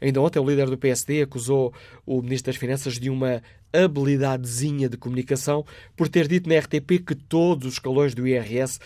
[0.00, 1.72] Ainda ontem, o líder do PSD acusou
[2.04, 5.64] o Ministro das Finanças de uma habilidadezinha de comunicação
[5.96, 8.82] por ter dito na RTP que todos os escalões do IRS uh,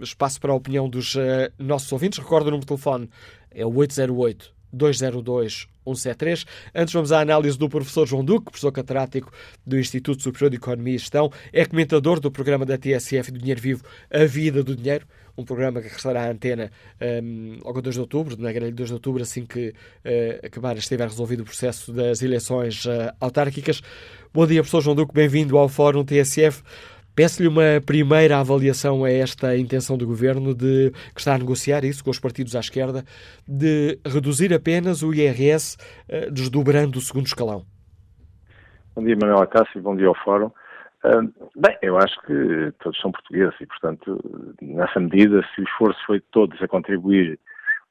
[0.00, 1.20] espaço para a opinião dos uh,
[1.58, 3.10] nossos ouvintes, recordo o número de telefone,
[3.50, 6.44] é o 808 202 173.
[6.74, 9.32] Antes vamos à análise do professor João Duque, professor catedrático
[9.64, 13.60] do Instituto Superior de Economia e Gestão, é comentador do programa da TSF do Dinheiro
[13.60, 15.06] Vivo, A Vida do Dinheiro,
[15.36, 16.70] um programa que restará à antena
[17.22, 21.04] um, logo 2 de outubro, na grelha 2 de outubro, assim que uh, acabar, estiver
[21.04, 23.82] resolvido o processo das eleições uh, autárquicas.
[24.32, 26.62] Bom dia, professor João Duque, bem-vindo ao Fórum TSF.
[27.14, 32.04] Peço-lhe uma primeira avaliação a esta intenção do Governo de que está a negociar isso
[32.04, 33.04] com os partidos à esquerda,
[33.48, 35.76] de reduzir apenas o IRS,
[36.08, 37.64] uh, desdobrando o segundo escalão.
[38.94, 40.50] Bom dia, Manuel Cássio, bom dia ao Fórum.
[41.54, 44.18] Bem, eu acho que todos são portugueses e, portanto,
[44.60, 47.38] nessa medida, se o esforço foi de todos a contribuir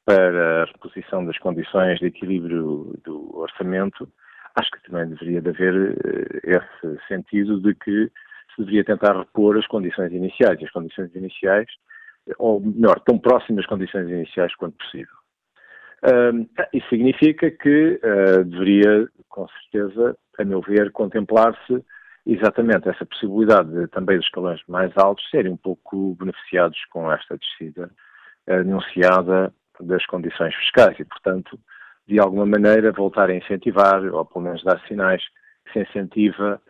[0.04, 4.08] para a reposição das condições de equilíbrio do orçamento,
[4.54, 8.10] acho que também deveria de haver uh, esse sentido de que
[8.54, 10.62] se deveria tentar repor as condições iniciais.
[10.62, 11.66] As condições iniciais,
[12.38, 15.14] ou melhor, tão próximas das condições iniciais quanto possível.
[16.04, 21.84] Uh, isso significa que uh, deveria, com certeza, a meu ver, contemplar-se
[22.26, 27.38] exatamente essa possibilidade de também os escalões mais altos serem um pouco beneficiados com esta
[27.38, 27.90] descida
[28.48, 31.58] anunciada das condições fiscais e, portanto,
[32.06, 35.22] de alguma maneira voltar a incentivar, ou pelo menos dar sinais
[35.64, 36.60] que se incentiva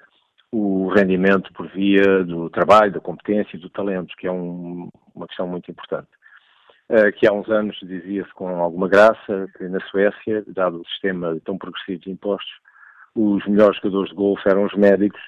[0.51, 5.27] o rendimento por via do trabalho, da competência e do talento, que é um, uma
[5.27, 6.09] questão muito importante.
[6.89, 11.37] Uh, que há uns anos dizia-se com alguma graça que na Suécia, dado o sistema
[11.45, 12.53] tão progressivo de impostos,
[13.15, 15.21] os melhores jogadores de golfe eram os médicos,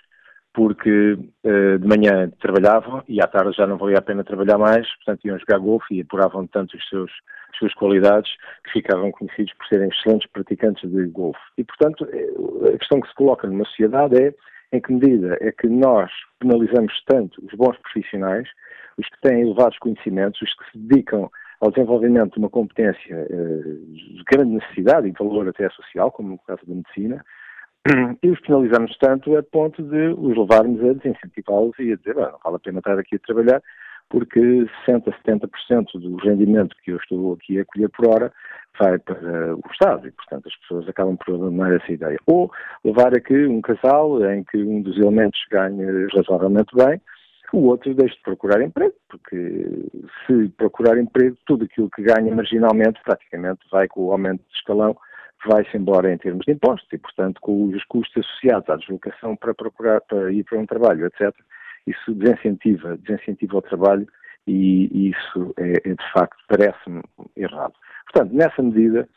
[0.58, 4.88] porque uh, de manhã trabalhavam e à tarde já não valia a pena trabalhar mais,
[4.96, 7.12] portanto iam jogar golfe e apuravam tanto os seus,
[7.52, 8.28] as suas qualidades
[8.64, 11.38] que ficavam conhecidos por serem excelentes praticantes de golfe.
[11.56, 14.34] E, portanto, eh, a questão que se coloca numa sociedade é
[14.72, 16.10] em que medida é que nós
[16.40, 18.48] penalizamos tanto os bons profissionais,
[18.98, 23.62] os que têm elevados conhecimentos, os que se dedicam ao desenvolvimento de uma competência eh,
[24.16, 27.24] de grande necessidade e valor até social, como no caso da medicina,
[28.22, 32.38] e os penalizamos tanto a ponto de os levarmos a desincentivá-los e a dizer, não
[32.44, 33.62] vale a pena estar aqui a trabalhar,
[34.08, 34.40] porque
[34.86, 38.32] 60%, 70% do rendimento que eu estou aqui a colher por hora
[38.78, 42.18] vai para o Estado e, portanto, as pessoas acabam por abandonar essa ideia.
[42.26, 42.50] Ou
[42.84, 47.00] levar a que um casal em que um dos elementos ganhe razoavelmente bem,
[47.52, 49.88] o outro deixe de procurar emprego, porque
[50.26, 54.96] se procurar emprego, tudo aquilo que ganha marginalmente praticamente vai com o aumento de escalão,
[55.46, 59.54] vai-se embora em termos de impostos e, portanto, com os custos associados à deslocação para
[59.54, 61.34] procurar, para ir para um trabalho, etc.
[61.86, 64.06] Isso desincentiva, desincentiva o trabalho
[64.46, 67.02] e isso é, é de facto, parece-me
[67.36, 67.74] errado.
[68.10, 69.08] Portanto, nessa medida,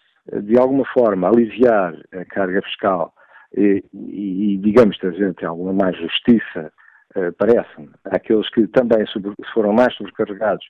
[0.43, 3.13] de alguma forma, aliviar a carga fiscal
[3.55, 6.71] e, e digamos, trazer até alguma mais justiça,
[7.15, 9.05] uh, parece-me, àqueles que também
[9.53, 10.65] foram mais sobrecarregados,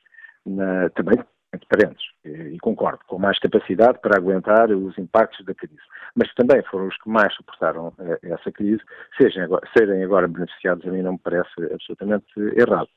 [0.46, 1.18] na, também
[1.54, 5.82] entre parentes, e concordo, com mais capacidade para aguentar os impactos da crise,
[6.16, 8.82] mas também foram os que mais suportaram eh, essa crise,
[9.20, 12.26] sejam agora, serem agora beneficiados, a mim não me parece absolutamente
[12.58, 12.88] errado.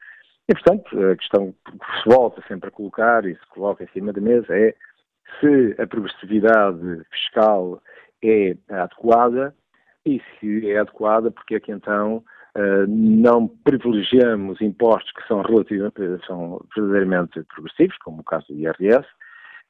[0.49, 4.13] E, portanto, a questão que se volta sempre a colocar e se coloca em cima
[4.13, 4.75] da mesa é
[5.41, 7.83] se a progressividade fiscal
[8.23, 9.55] é adequada
[10.05, 12.23] e se é adequada, porque é que então
[12.87, 19.07] não privilegiamos impostos que são, relativamente, são verdadeiramente progressivos, como o caso do IRS,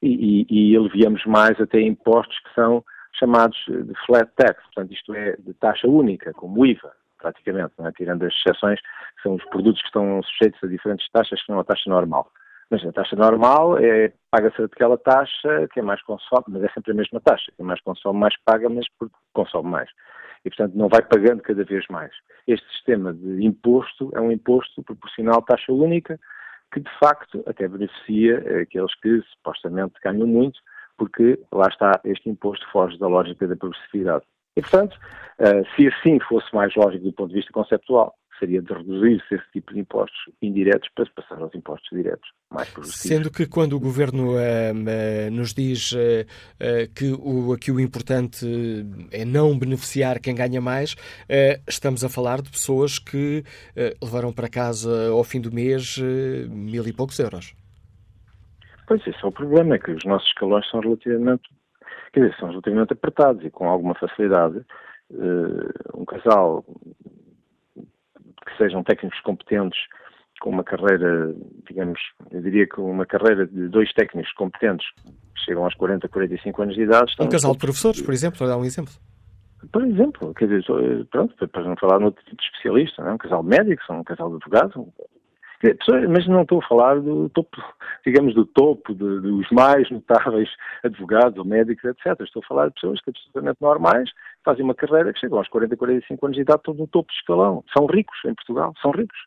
[0.02, 2.84] e, e, aliviamos mais até impostos que são
[3.19, 7.92] chamados de flat tax, portanto isto é de taxa única, como o IVA, praticamente, é?
[7.92, 8.78] tirando as exceções,
[9.22, 12.30] são os produtos que estão sujeitos a diferentes taxas que não a taxa normal.
[12.70, 16.94] Mas a taxa normal é paga-se aquela taxa, quem mais consome, mas é sempre a
[16.94, 17.52] mesma taxa.
[17.56, 18.87] Quem mais consome, mais paga, mas
[19.32, 19.88] consome mais.
[20.44, 22.12] E, portanto, não vai pagando cada vez mais.
[22.46, 26.20] Este sistema de imposto é um imposto proporcional taxa única,
[26.73, 30.61] que de facto até beneficia aqueles que supostamente ganham muito,
[30.96, 34.25] porque lá está, este imposto foge da lógica da progressividade.
[34.56, 34.96] E, portanto,
[35.38, 39.44] eh, se assim fosse mais lógico do ponto de vista conceptual, seria de reduzir-se esse
[39.52, 43.08] tipo de impostos indiretos para se passar aos impostos diretos, mais progressivos.
[43.08, 46.26] Sendo que quando o Governo uh, uh, nos diz uh,
[46.94, 48.46] que o, aqui o importante
[49.10, 50.94] é não beneficiar quem ganha mais,
[51.69, 53.42] estamos a falar de pessoas que
[54.02, 55.98] levaram para casa ao fim do mês
[56.50, 57.54] mil e poucos euros.
[58.87, 61.42] Pois, esse é o problema, é que os nossos escalões são relativamente,
[62.12, 64.64] quer dizer, são relativamente apertados e com alguma facilidade.
[65.94, 66.64] um casal
[68.54, 69.78] que sejam técnicos competentes
[70.40, 71.34] com uma carreira,
[71.66, 71.98] digamos,
[72.30, 76.74] eu diria que uma carreira de dois técnicos competentes que chegam aos 40, 45 anos
[76.74, 77.14] de idade.
[77.20, 78.92] Um casal de professores, por exemplo, para dar um exemplo.
[79.72, 80.64] Por exemplo, quer dizer,
[81.10, 83.14] pronto, para não falar no tipo de especialista, não é?
[83.14, 84.76] um casal de médicos, um casal de advogados,
[86.10, 87.56] mas não estou a falar do topo,
[88.04, 90.50] digamos, do topo, de, dos mais notáveis
[90.84, 92.20] advogados ou médicos, etc.
[92.20, 94.10] Estou a falar de pessoas que absolutamente normais,
[94.44, 97.19] fazem uma carreira que chegam aos 40, 45 anos de idade, estão no topo de
[97.19, 97.64] escalão.
[97.76, 99.19] São ricos em Portugal, são ricos.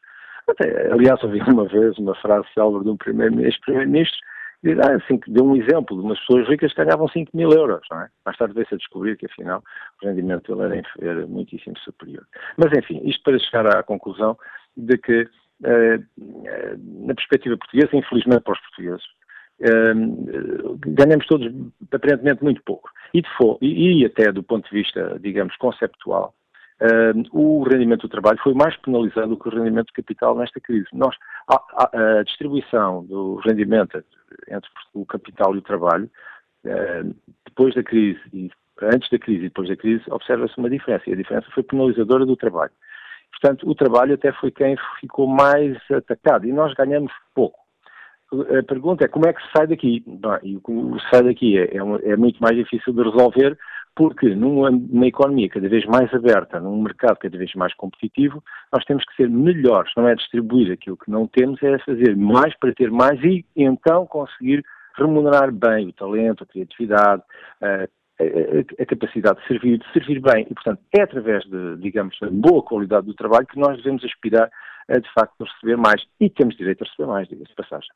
[0.47, 4.19] Até, aliás, ouvi uma vez uma frase célebre de um primeiro-ministro, primeiro-ministro
[4.65, 8.01] ah, assim, deu um exemplo de umas pessoas ricas que ganhavam 5 mil euros, não
[8.01, 8.09] é?
[8.25, 9.63] Mais tarde veio-se a descobrir que, afinal,
[10.01, 12.25] o rendimento dele era, era muitíssimo superior.
[12.57, 14.35] Mas, enfim, isto para chegar à conclusão
[14.75, 15.29] de que
[15.63, 15.99] eh,
[17.05, 19.05] na perspectiva portuguesa, infelizmente para os portugueses,
[19.59, 21.51] ganhamos todos
[21.91, 22.89] aparentemente muito pouco.
[23.13, 23.23] E,
[23.61, 26.33] e, até do ponto de vista, digamos, conceptual,
[26.79, 30.59] eh, o rendimento do trabalho foi mais penalizado do que o rendimento do capital nesta
[30.59, 30.87] crise.
[30.93, 31.15] Nós,
[31.47, 34.03] a, a, a distribuição do rendimento
[34.47, 36.09] entre o capital e o trabalho,
[37.45, 38.51] depois da crise e
[38.81, 41.03] antes da crise e depois da crise, observa-se uma diferença.
[41.07, 42.71] E a diferença foi penalizadora do trabalho.
[43.31, 47.66] Portanto, o trabalho até foi quem ficou mais atacado e nós ganhamos pouco.
[48.31, 50.03] A pergunta é como é que se sai daqui?
[50.43, 53.57] E o que sai daqui é, é, é, muito mais difícil de resolver
[53.95, 58.85] porque numa, numa, economia cada vez mais aberta, num mercado cada vez mais competitivo, nós
[58.85, 62.73] temos que ser melhores, não é distribuir aquilo que não temos, é fazer mais para
[62.75, 64.63] ter mais e então conseguir
[64.95, 67.23] remunerar bem o talento, a criatividade,
[67.61, 67.87] a,
[68.79, 70.45] a, capacidade de servir, de servir bem.
[70.49, 74.49] E, portanto, é através de, digamos, da boa qualidade do trabalho que nós devemos aspirar
[74.89, 76.03] a, de facto, receber mais.
[76.19, 77.89] E temos direito a receber mais, diga-se passagem.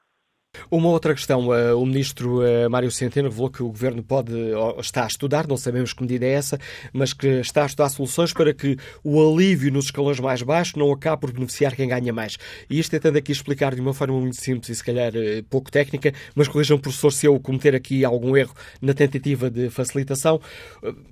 [0.69, 4.31] Uma outra questão, eh, o ministro eh, Mário Centeno revelou que o governo pode,
[4.79, 6.57] está a estudar, não sabemos que medida é essa,
[6.93, 10.91] mas que está a estudar soluções para que o alívio nos escalões mais baixos não
[10.91, 12.37] acabe por beneficiar quem ganha mais.
[12.69, 15.71] E isto tentando aqui explicar de uma forma muito simples e se calhar eh, pouco
[15.71, 20.39] técnica, mas corrijam, professor, se eu cometer aqui algum erro na tentativa de facilitação.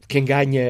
[0.08, 0.62] Quem ganha,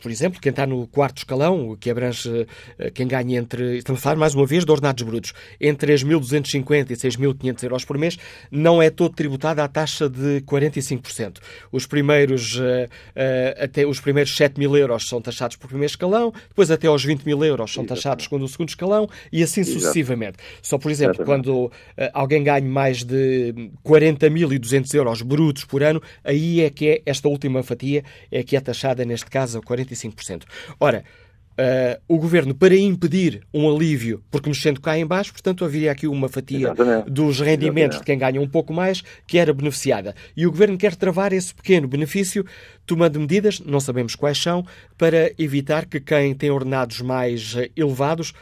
[0.00, 2.46] por exemplo, quem está no quarto escalão, que abrange
[2.94, 6.94] quem ganha entre, estamos a falar mais uma vez de ordenados brutos, entre 3.250 e
[6.94, 8.18] 6.500 euros por mês,
[8.50, 11.38] não é todo tributada à taxa de 45%.
[11.70, 16.32] Os primeiros, uh, uh, até os primeiros 7 mil euros são taxados por primeiro escalão,
[16.48, 19.80] depois até aos 20 mil euros são taxados segundo o segundo escalão e assim Exato.
[19.80, 20.38] sucessivamente.
[20.60, 21.44] Só, por exemplo, Exatamente.
[21.44, 21.72] quando uh,
[22.12, 27.62] alguém ganha mais de 40.200 euros brutos por ano, aí é que é esta última
[27.62, 30.42] fatia, é que é taxada, neste caso, a 45%.
[30.78, 31.04] Ora,
[31.52, 36.06] Uh, o governo para impedir um alívio, porque mexendo cá em baixo, portanto, haveria aqui
[36.06, 37.10] uma fatia Exatamente.
[37.10, 37.98] dos rendimentos Exatamente.
[37.98, 40.14] de quem ganha um pouco mais que era beneficiada.
[40.34, 42.44] E o governo quer travar esse pequeno benefício,
[42.86, 44.64] tomando medidas, não sabemos quais são,
[44.96, 48.32] para evitar que quem tem ordenados mais uh, elevados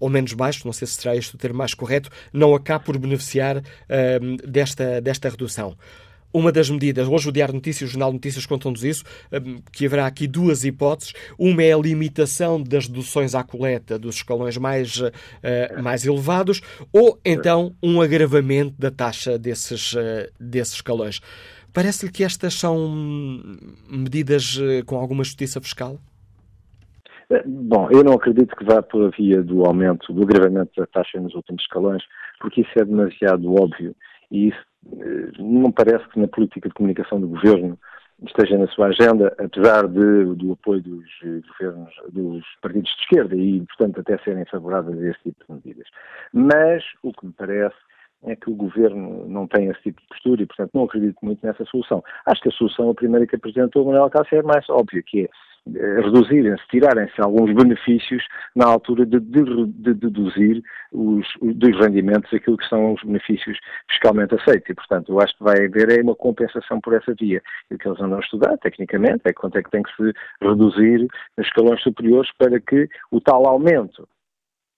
[0.00, 2.96] ou menos baixos, não sei se será este o termo mais correto, não acabe por
[2.96, 5.76] beneficiar uh, desta, desta redução
[6.32, 10.06] uma das medidas, hoje o Diário Notícias, o Jornal Notícias contam-nos isso, hum, que haverá
[10.06, 11.12] aqui duas hipóteses.
[11.38, 15.10] Uma é a limitação das deduções à coleta dos escalões mais, uh,
[15.82, 16.60] mais elevados,
[16.92, 19.94] ou então um agravamento da taxa desses,
[20.38, 21.20] desses escalões.
[21.72, 22.76] Parece-lhe que estas são
[23.88, 25.98] medidas uh, com alguma justiça fiscal?
[27.44, 31.34] Bom, eu não acredito que vá pela via do aumento, do agravamento da taxa nos
[31.34, 32.02] últimos escalões,
[32.40, 33.94] porque isso é demasiado óbvio
[34.30, 34.67] e isso eh,
[35.38, 37.78] não parece que na política de comunicação do governo
[38.26, 41.06] esteja na sua agenda, apesar de, do apoio dos
[41.48, 45.88] governos, dos partidos de esquerda e, portanto, até serem favoráveis a esse tipo de medidas.
[46.32, 47.76] Mas o que me parece
[48.24, 51.46] é que o governo não tem esse tipo de postura e, portanto, não acredito muito
[51.46, 52.02] nessa solução.
[52.26, 55.24] Acho que a solução, a primeira que apresentou Manuel Cássio, é mais óbvia, que é
[55.24, 55.28] eh,
[56.02, 62.68] reduzirem-se, tirarem-se alguns benefícios na altura de, de, de deduzir os, dos rendimentos aquilo que
[62.68, 63.58] são os benefícios
[63.90, 64.70] fiscalmente aceitos.
[64.70, 67.42] E, portanto, eu acho que vai haver uma compensação por essa via.
[67.70, 70.12] E o que eles andam a estudar, tecnicamente, é quanto é que tem que se
[70.42, 71.06] reduzir
[71.36, 74.08] nos escalões superiores para que o tal aumento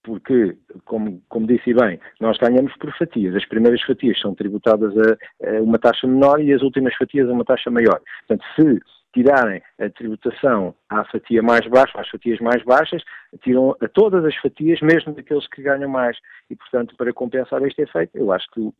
[0.02, 3.34] porque, como, como, disse bem, nós ganhamos por fatias.
[3.34, 7.32] As primeiras fatias são tributadas a, a, uma taxa menor e as últimas fatias a
[7.32, 8.00] uma taxa maior.
[8.26, 8.80] Portanto, se
[9.12, 13.02] tirarem a tributação à fatia mais baixa, às fatias mais baixas,
[13.42, 16.16] tiram a todas as fatias, mesmo daqueles que ganham mais.
[16.48, 18.72] E, portanto, para compensar este efeito, eu acho que o,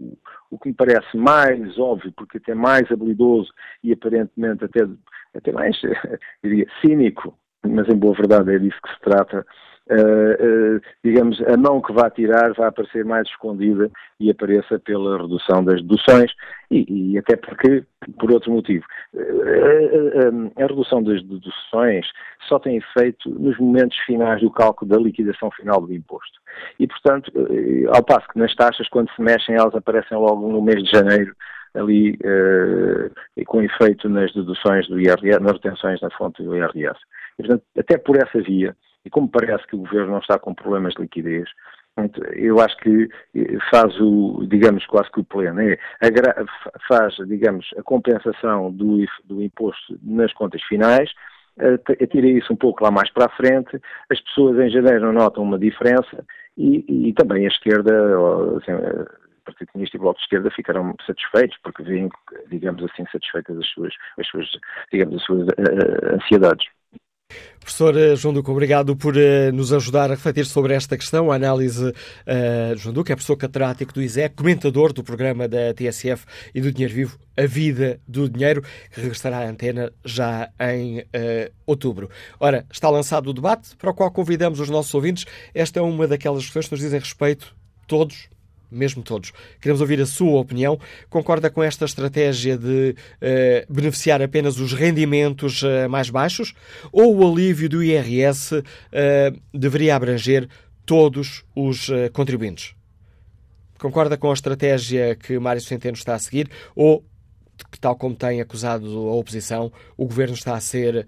[0.50, 4.80] o que me parece mais óbvio, porque até mais habilidoso e aparentemente até,
[5.34, 5.76] até mais,
[6.42, 9.46] diria, cínico, mas em boa verdade é disso que se trata,
[9.90, 15.20] Uh, uh, digamos, a mão que vai tirar vai aparecer mais escondida e apareça pela
[15.20, 16.30] redução das deduções
[16.70, 17.84] e, e até porque,
[18.18, 22.06] por outro motivo, uh, a redução das deduções
[22.48, 26.38] só tem efeito nos momentos finais do cálculo da liquidação final do imposto.
[26.78, 27.32] E, portanto,
[27.92, 31.34] ao passo que nas taxas, quando se mexem, elas aparecem logo no mês de janeiro,
[31.74, 36.98] ali uh, com efeito nas deduções do IRS, nas retenções na fonte do IRS.
[37.38, 40.54] E, portanto, até por essa via, e como parece que o governo não está com
[40.54, 41.48] problemas de liquidez,
[42.34, 45.78] eu acho que eh, faz o, digamos, quase que o pleno, é,
[46.88, 51.10] faz, digamos, a compensação do, do imposto nas contas finais,
[52.02, 53.78] atira isso um pouco lá mais para a frente,
[54.10, 56.24] as pessoas em janeiro notam uma diferença
[56.56, 57.92] e, e também a esquerda,
[58.56, 62.08] assim, o Partido Comunista e Bloco de Esquerda ficaram satisfeitos porque veem,
[62.48, 64.48] digamos assim, satisfeitas as suas, as suas
[64.92, 66.66] digamos, as suas uh, ansiedades.
[67.60, 71.30] Professor eh, João Duque, obrigado por uh, nos ajudar a refletir sobre esta questão.
[71.30, 76.24] A análise uh, João Duque é professor catedrático do ISEC, comentador do programa da TSF
[76.54, 81.04] e do Dinheiro Vivo, A Vida do Dinheiro, que regressará à antena já em uh,
[81.66, 82.10] outubro.
[82.40, 85.26] Ora, está lançado o debate para o qual convidamos os nossos ouvintes.
[85.54, 87.54] Esta é uma daquelas questões que nos dizem respeito,
[87.86, 88.28] todos,
[88.70, 89.32] mesmo todos.
[89.60, 90.78] Queremos ouvir a sua opinião.
[91.08, 96.54] Concorda com esta estratégia de uh, beneficiar apenas os rendimentos uh, mais baixos?
[96.92, 98.62] Ou o alívio do IRS uh,
[99.52, 100.48] deveria abranger
[100.84, 102.74] todos os contribuintes?
[103.78, 106.50] Concorda com a estratégia que Mário Centeno está a seguir?
[106.74, 107.04] Ou
[107.68, 111.04] que, tal como tem acusado a oposição, o governo está a ser uh,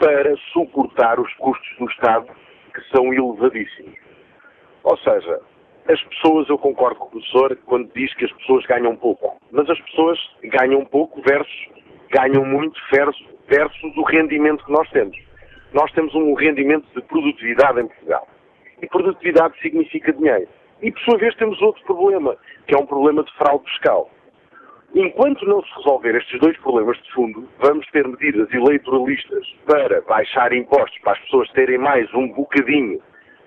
[0.00, 2.26] para suportar os custos do Estado,
[2.74, 3.94] que são elevadíssimos.
[4.82, 5.40] Ou seja,
[5.88, 9.70] as pessoas, eu concordo com o professor quando diz que as pessoas ganham pouco, mas
[9.70, 11.68] as pessoas ganham pouco versus
[12.10, 15.25] ganham muito versus versus o rendimento que nós temos.
[15.76, 18.26] Nós temos um rendimento de produtividade em Portugal.
[18.80, 20.48] E produtividade significa dinheiro.
[20.80, 22.34] E, por sua vez, temos outro problema,
[22.66, 24.10] que é um problema de fraude fiscal.
[24.94, 30.50] Enquanto não se resolver estes dois problemas de fundo, vamos ter medidas eleitoralistas para baixar
[30.54, 32.98] impostos, para as pessoas terem mais um bocadinho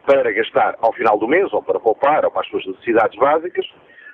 [0.05, 3.65] para gastar ao final do mês, ou para poupar, ou para as suas necessidades básicas,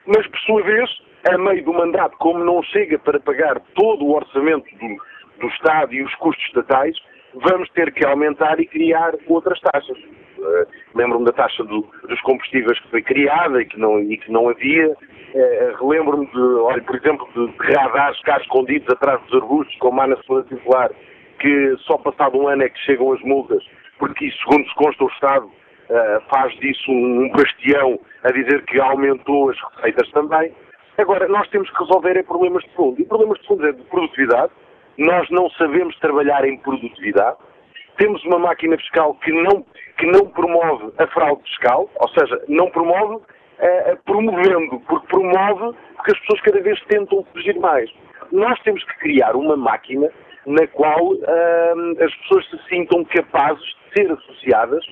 [0.05, 0.89] mas, por sua vez,
[1.29, 4.95] a meio do mandato, como não chega para pagar todo o orçamento do,
[5.41, 6.95] do Estado e os custos estatais,
[7.43, 9.97] vamos ter que aumentar e criar outras taxas.
[10.37, 14.31] Uh, Lembro-me da taxa do, dos combustíveis que foi criada e que não, e que
[14.31, 14.89] não havia.
[14.89, 20.17] Uh, Relembro-me, olha, por exemplo, de, radares cá escondidos atrás dos arbustos, como há na
[20.17, 20.91] segunda circular,
[21.39, 23.63] que só passado um ano é que chegam as multas,
[23.99, 28.79] porque, segundo se consta, o Estado uh, faz disso um, um bastião a dizer que
[28.79, 30.53] aumentou as receitas também.
[30.97, 33.01] Agora, nós temos que resolver é problemas de fundo.
[33.01, 34.51] E problemas de fundo é de produtividade.
[34.97, 37.37] Nós não sabemos trabalhar em produtividade.
[37.97, 39.65] Temos uma máquina fiscal que não,
[39.97, 46.11] que não promove a fraude fiscal, ou seja, não promove uh, promovendo, porque promove porque
[46.11, 47.89] as pessoas cada vez tentam fugir mais.
[48.31, 50.09] Nós temos que criar uma máquina
[50.45, 54.85] na qual uh, as pessoas se sintam capazes de ser associadas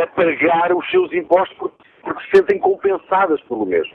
[0.00, 3.94] a pagar os seus impostos porque, porque se sentem compensadas pelo mesmo.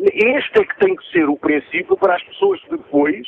[0.00, 3.26] Este é que tem que ser o princípio para as pessoas depois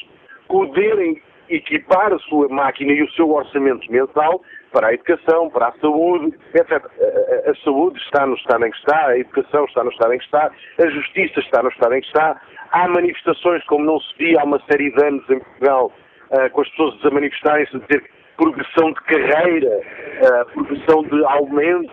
[0.49, 5.73] poderem equipar a sua máquina e o seu orçamento mensal para a educação, para a
[5.81, 6.73] saúde, etc.
[6.73, 10.13] A, a, a, saúde está no estado em que está, a educação está no estado
[10.13, 10.51] em que está,
[10.81, 12.41] a justiça está no estado em que está.
[12.73, 15.93] Há manifestações como não se via há uma série de anos em Portugal,
[16.31, 21.93] uh, com as pessoas a manifestarem-se a dizer progressão de carreira, uh, progressão de aumento.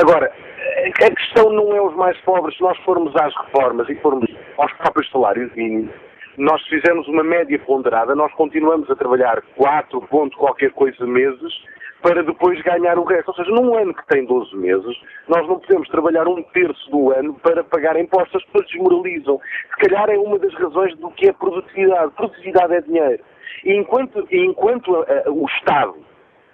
[0.00, 0.30] Agora,
[1.02, 2.56] a questão não é os mais pobres.
[2.56, 5.92] Se nós formos às reformas e formos aos próprios salários mínimos,
[6.36, 11.52] nós fizemos uma média ponderada, nós continuamos a trabalhar 4 ponto qualquer coisa meses
[12.02, 13.28] para depois ganhar o resto.
[13.28, 14.94] Ou seja, num ano que tem 12 meses,
[15.26, 19.40] nós não podemos trabalhar um terço do ano para pagar impostos, as pessoas desmoralizam.
[19.70, 22.12] Se calhar é uma das razões do que é produtividade.
[22.12, 23.24] Produtividade é dinheiro.
[23.64, 25.94] E enquanto, enquanto uh, o Estado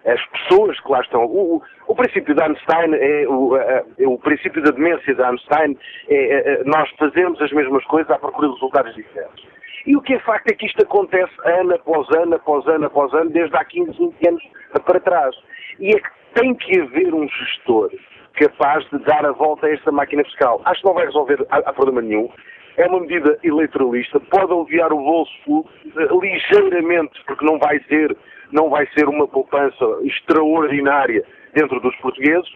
[0.04, 1.24] as pessoas que lá estão.
[1.24, 5.76] O, o princípio de Einstein, é, o, a, o princípio da demência de Einstein,
[6.08, 9.49] é, é, é, nós fazemos as mesmas coisas à procura de resultados diferentes.
[9.86, 13.12] E o que é facto é que isto acontece ano após ano, após ano, após
[13.14, 14.42] ano, desde há 15, 20 anos
[14.84, 15.34] para trás.
[15.78, 17.90] E é que tem que haver um gestor
[18.34, 20.60] capaz de dar a volta a esta máquina fiscal.
[20.64, 22.30] Acho que não vai resolver a, a problema nenhum.
[22.76, 25.66] É uma medida eleitoralista, pode aliviar o bolso
[25.96, 28.16] eh, ligeiramente, porque não vai ser
[28.52, 32.50] não vai ser uma poupança extraordinária dentro dos portugueses,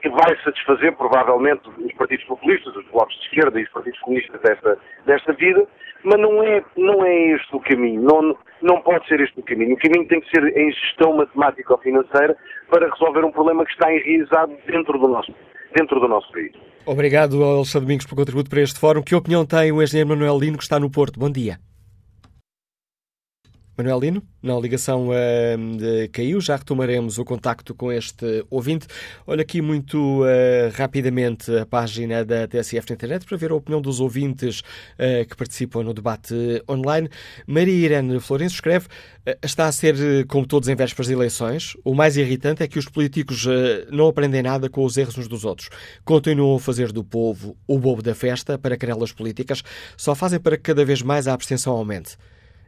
[0.00, 4.40] que vai satisfazer provavelmente os partidos populistas, os blocos de esquerda e os partidos comunistas
[4.42, 5.66] desta, desta vida,
[6.04, 9.74] mas não é, não é este o caminho, não, não pode ser este o caminho.
[9.74, 12.36] O caminho tem que ser em gestão matemática ou financeira
[12.70, 15.34] para resolver um problema que está enraizado dentro do nosso,
[15.74, 16.52] dentro do nosso país.
[16.86, 19.02] Obrigado, Alexandre Domingos, pelo contributo para este fórum.
[19.02, 21.18] Que opinião tem o engenheiro Manuel Lino, que está no Porto?
[21.18, 21.58] Bom dia.
[23.76, 25.12] Manuel Lino, não, a ligação uh,
[26.12, 28.86] caiu, já retomaremos o contacto com este ouvinte.
[29.26, 30.26] Olha aqui muito uh,
[30.74, 35.36] rapidamente a página da TSF na internet para ver a opinião dos ouvintes uh, que
[35.36, 36.34] participam no debate
[36.70, 37.08] online.
[37.48, 38.86] Maria Irene Florencio escreve:
[39.42, 39.96] está a ser,
[40.28, 43.46] como todos em vésperas de eleições, o mais irritante é que os políticos
[43.90, 45.68] não aprendem nada com os erros uns dos outros.
[46.04, 49.64] Continuam a fazer do povo o bobo da festa para querelas políticas,
[49.96, 52.16] só fazem para que cada vez mais a abstenção aumente.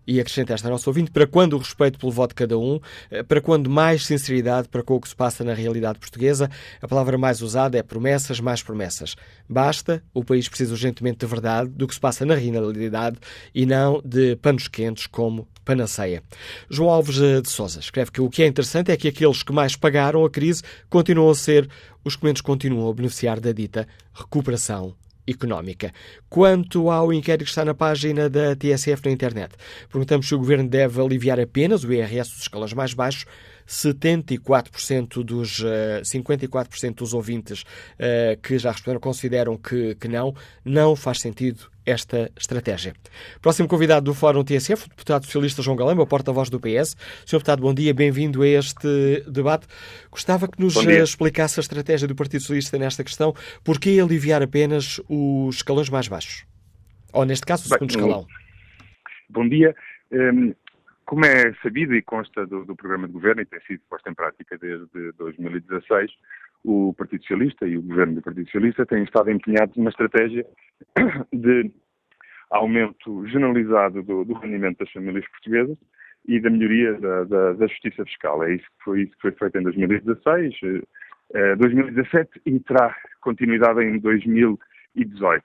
[0.07, 3.23] E acrescenta esta nossa ouvinte, para quando o respeito pelo voto de cada um, eh,
[3.23, 7.19] para quando mais sinceridade para com o que se passa na realidade portuguesa, a palavra
[7.19, 9.17] mais usada é promessas, mais promessas.
[9.49, 13.19] Basta, o país precisa urgentemente de verdade, do que se passa na realidade
[13.55, 16.23] e não de panos quentes como panaceia.
[16.71, 19.53] João Alves eh, de Souza escreve que o que é interessante é que aqueles que
[19.53, 21.69] mais pagaram a crise continuam a ser
[22.05, 24.95] os que menos continuam a beneficiar da dita recuperação
[25.27, 25.93] económica.
[26.29, 29.55] Quanto ao inquérito que está na página da TSF na internet,
[29.91, 33.27] perguntamos se o governo deve aliviar apenas o IRS dos escalões mais baixos
[33.67, 40.35] 74% dos, uh, eh, 54% dos ouvintes uh, que já responderam consideram que, que não,
[40.65, 42.93] não faz sentido esta estratégia.
[43.41, 46.97] Próximo convidado do Fórum TSF, o deputado socialista João Galamba, porta-voz do PS.
[47.25, 47.37] Sr.
[47.37, 49.69] deputado, bom dia, bem-vindo a este debate.
[50.11, 53.33] Gostava que nos explicasse a estratégia do Partido Socialista nesta questão.
[53.65, 56.45] Porquê aliviar apenas os escalões mais baixos?
[57.13, 58.27] Ou, neste caso, o segundo Bem, escalão.
[59.31, 59.75] Bom dia.
[60.13, 60.53] Um,
[61.07, 64.15] como é sabido e consta do, do, programa de governo e tem sido posto em
[64.15, 66.11] prática desde 2016,
[66.67, 70.45] o Partido Socialista e o governo do Partido Socialista têm estado empenhados numa estratégia
[71.33, 71.71] de
[72.51, 75.79] aumento generalizado do, do rendimento das famílias portuguesas
[76.27, 78.43] e da melhoria da, da, da, justiça fiscal.
[78.43, 80.55] É isso que foi, isso que foi feito em 2016,
[81.35, 85.45] eh, 2017 e terá continuidade em 2018.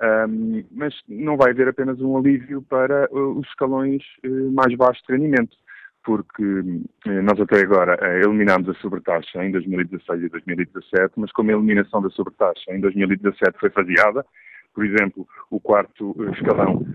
[0.00, 5.02] Um, mas não vai haver apenas um alívio para uh, os escalões uh, mais baixos
[5.08, 5.56] de rendimento,
[6.04, 11.54] porque uh, nós até agora eliminámos a sobretaxa em 2016 e 2017, mas como a
[11.54, 14.24] eliminação da sobretaxa em 2017 foi faseada,
[14.74, 16.86] por exemplo, o quarto escalão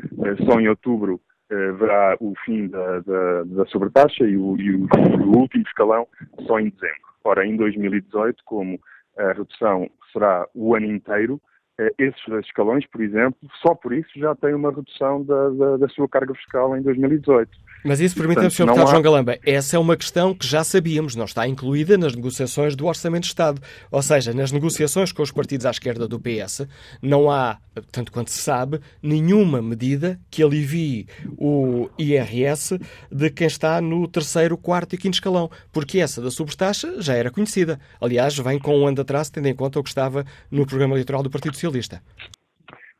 [0.46, 4.88] só em outubro verá o fim da, da, da sobretaxa e o, e, o,
[5.26, 6.08] o último escalão
[6.48, 7.14] só em dezembro.
[7.24, 8.80] Ora, em 2018, como
[9.18, 11.53] a redução será o ano inteiro, eh,
[11.98, 15.90] esses dois escalões, por exemplo, só por isso já têm uma redução da, da, da
[15.90, 17.50] sua carga fiscal em 2018.
[17.84, 18.66] Mas isso permite-me, Sr.
[18.66, 18.92] Deputado há...
[18.92, 22.86] João Galamba, essa é uma questão que já sabíamos, não está incluída nas negociações do
[22.86, 23.62] Orçamento de Estado.
[23.92, 26.68] Ou seja, nas negociações com os partidos à esquerda do PS,
[27.02, 27.58] não há,
[27.92, 31.08] tanto quanto se sabe, nenhuma medida que alivie
[31.38, 32.80] o IRS
[33.12, 37.32] de quem está no terceiro, quarto e quinto escalão, porque essa da sobretaxa já era
[37.32, 37.80] conhecida.
[38.00, 40.94] Aliás, vem com um ano de atraso, tendo em conta o que estava no programa
[40.94, 42.02] eleitoral do Partido Socialista.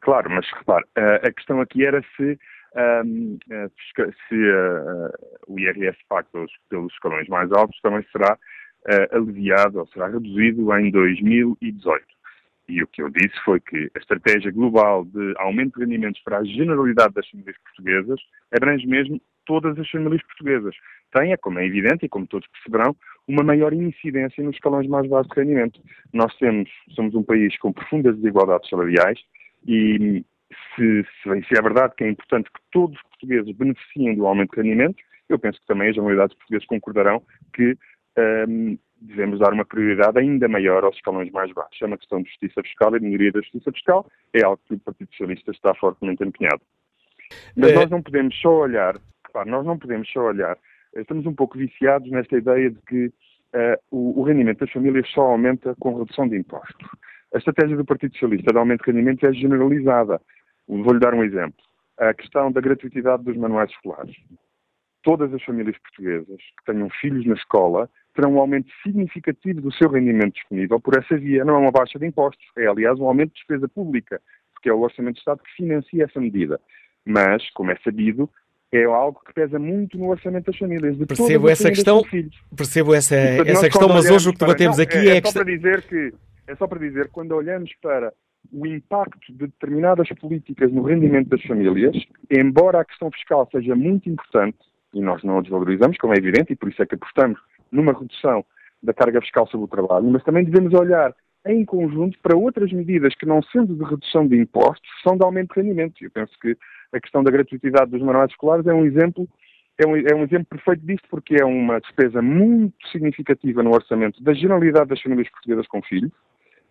[0.02, 2.38] Claro, mas repare, a questão aqui era se
[2.76, 3.38] um,
[4.28, 5.10] se uh,
[5.48, 6.28] o IRS pago
[6.70, 8.38] pelos, escalões mais altos também será
[9.12, 12.06] aliviado ou será reduzido em 2018.
[12.68, 16.40] E o que eu disse foi que a estratégia global de aumento de rendimentos para
[16.40, 18.20] a generalidade das famílias portuguesas
[18.54, 20.76] abrange mesmo todas as famílias portuguesas.
[21.12, 22.96] Tem, como é evidente e como todos perceberão,
[23.28, 25.80] uma maior incidência nos escalões mais baixos de rendimento.
[26.12, 29.20] Nós temos, somos um país com profundas desigualdades salariais
[29.68, 30.26] e
[30.76, 34.52] se, se, se, é verdade que é importante que todos os portugueses beneficiem do aumento
[34.52, 37.78] de rendimento, eu penso que também as unidades portuguesas concordarão que
[38.48, 41.82] um, devemos dar uma prioridade ainda maior aos escalões mais baixos.
[41.82, 44.76] É uma questão de justiça fiscal e de melhoria da justiça fiscal, é algo que
[44.76, 46.62] o Partido Socialista está fortemente empenhado.
[47.56, 47.76] Mas é...
[47.76, 48.96] nós não podemos só olhar,
[49.34, 50.58] claro, nós não podemos só olhar,
[50.96, 55.22] estamos um pouco viciados nesta ideia de que uh, o, o rendimento das famílias só
[55.22, 56.88] aumenta com redução de impostos.
[57.34, 60.22] A estratégia do Partido Socialista de aumento de rendimentos é generalizada.
[60.68, 61.60] Vou-lhe dar um exemplo.
[61.98, 64.16] A questão da gratuitidade dos manuais escolares.
[65.02, 69.90] Todas as famílias portuguesas que tenham filhos na escola terão um aumento significativo do seu
[69.90, 71.44] rendimento disponível por essa via.
[71.44, 74.22] Não é uma baixa de impostos, é, aliás, um aumento de despesa pública,
[74.54, 76.62] porque é o Orçamento de Estado que financia essa medida.
[77.06, 78.30] Mas, como é sabido,
[78.78, 80.98] é algo que pesa muito no orçamento das famílias.
[80.98, 82.02] Percebo essa questão,
[82.56, 85.44] percebo essa, essa questão, mas hoje o que debatemos aqui é, é, é só para
[85.44, 86.14] dizer que
[86.48, 88.14] é só para dizer que quando olhamos para
[88.52, 91.96] o impacto de determinadas políticas no rendimento das famílias,
[92.30, 94.58] embora a questão fiscal seja muito importante,
[94.94, 97.40] e nós não a desvalorizamos, como é evidente, e por isso é que apostamos
[97.72, 98.46] numa redução
[98.82, 103.16] da carga fiscal sobre o trabalho, mas também devemos olhar em conjunto para outras medidas
[103.16, 105.96] que, não sendo de redução de impostos, são de aumento de rendimento.
[106.02, 106.56] Eu penso que
[106.94, 109.28] a questão da gratuitidade dos manuais escolares é um exemplo
[109.78, 114.22] é um, é um, exemplo perfeito disto, porque é uma despesa muito significativa no orçamento
[114.22, 116.12] da generalidade das famílias portuguesas com filhos,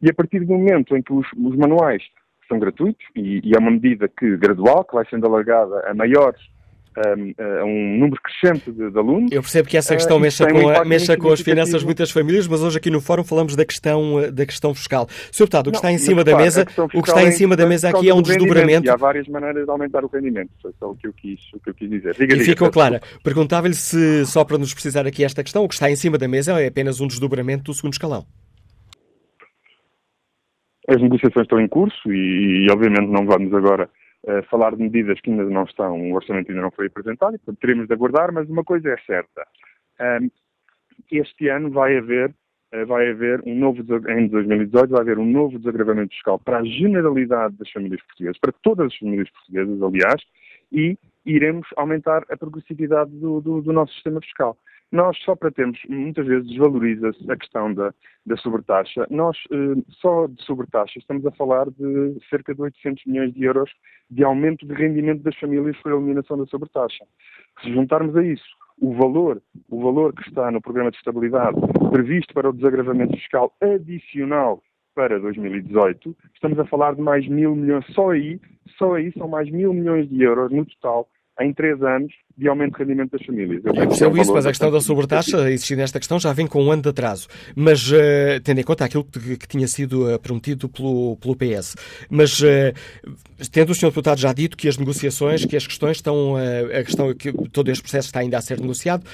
[0.00, 2.02] e a partir do momento em que os, os manuais
[2.48, 6.40] são gratuitos, e, e, é uma medida que, gradual, que vai sendo alargada a maiores
[6.96, 9.32] a um número crescente de, de, alunos.
[9.32, 12.10] Eu percebo que essa questão uh, mexa, com, a, mexa com as finanças de muitas
[12.10, 15.08] famílias, mas hoje aqui no fórum falamos da questão, eh, da questão fiscal.
[15.30, 15.44] Sr.
[15.44, 17.90] Deputado, o que está em cima da mesa, o que está em cima da mesa
[17.90, 18.86] aqui é um desdobramento.
[18.86, 21.60] E há várias maneiras de aumentar o rendimento, foi só o que eu quis, o
[21.60, 22.14] que eu quis dizer.
[22.14, 23.00] Diga, e diga, ficou clara.
[23.22, 26.28] Perguntava-lhe se, só para nos precisar aqui esta questão, o que está em cima da
[26.28, 28.24] mesa é apenas um desdobramento do segundo escalão.
[30.88, 33.88] As negociações estão em curso e, e obviamente, não vamos agora
[34.24, 37.58] uh, falar de medidas que ainda não estão, o orçamento ainda não foi apresentado, portanto,
[37.60, 39.46] teremos de aguardar, mas uma coisa é certa.
[40.00, 40.30] Um,
[41.10, 42.34] este ano vai haver,
[42.74, 46.64] uh, vai haver um novo, em 2018, vai haver um novo desagravamento fiscal para a
[46.64, 50.22] generalidade das famílias portuguesas, para todas as famílias portuguesas, aliás,
[50.70, 54.56] e iremos aumentar a progressividade do, do, do nosso sistema fiscal.
[54.92, 57.94] Nós só para termos, muitas vezes desvaloriza-se a questão da,
[58.26, 59.06] da sobretaxa.
[59.08, 63.70] Nós, eh, só de sobretaxa, estamos a falar de cerca de 800 milhões de euros
[64.10, 67.06] de aumento de rendimento das famílias por eliminação da sobretaxa.
[67.62, 68.44] Se juntarmos a isso
[68.78, 71.58] o valor, o valor que está no programa de estabilidade
[71.90, 74.62] previsto para o desagravamento fiscal adicional
[74.94, 78.38] para 2018, estamos a falar de mais mil milhões, só aí,
[78.76, 81.08] só aí são mais mil milhões de euros no total
[81.40, 83.62] em três anos de aumento de rendimento das famílias.
[83.64, 86.62] Eu, percebo é isso, mas a questão da sobretaxa, existindo esta questão, já vem com
[86.62, 87.28] um ano de atraso.
[87.54, 91.76] Mas, uh, tendo em conta aquilo que, que tinha sido uh, prometido pelo, pelo PS.
[92.10, 92.72] Mas, uh,
[93.50, 93.86] tendo o Sr.
[93.86, 97.82] Deputado já dito que as negociações, que as questões estão, a questão, que todo este
[97.82, 99.04] processo está ainda a ser negociado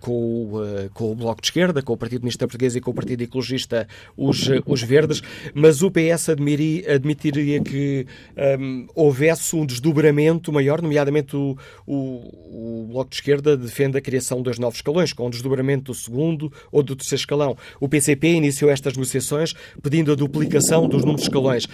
[0.00, 0.52] com,
[0.92, 3.88] com o Bloco de Esquerda, com o Partido Comunista Português e com o Partido Ecologista,
[4.16, 5.22] os, os Verdes,
[5.54, 8.06] mas o PS admitiria, admitiria que
[8.60, 11.03] um, houvesse um desdobramento maior, nomeadamente
[11.34, 15.30] o, o o Bloco de Esquerda defende a criação de dois novos escalões, com o
[15.30, 17.56] desdobramento do segundo ou do terceiro escalão.
[17.80, 21.66] O PCP iniciou estas negociações pedindo a duplicação dos números de escalões.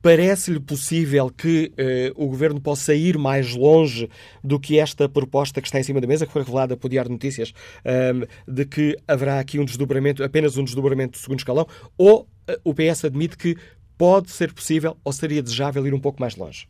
[0.00, 4.08] Parece-lhe possível que eh, o Governo possa ir mais longe
[4.44, 7.08] do que esta proposta que está em cima da mesa, que foi revelada por Diário
[7.08, 7.52] de Notícias,
[7.84, 8.12] eh,
[8.46, 12.72] de que haverá aqui um desdobramento, apenas um desdobramento do segundo escalão, ou eh, o
[12.72, 13.56] PS admite que
[13.96, 16.68] pode ser possível ou seria desejável ir um pouco mais longe?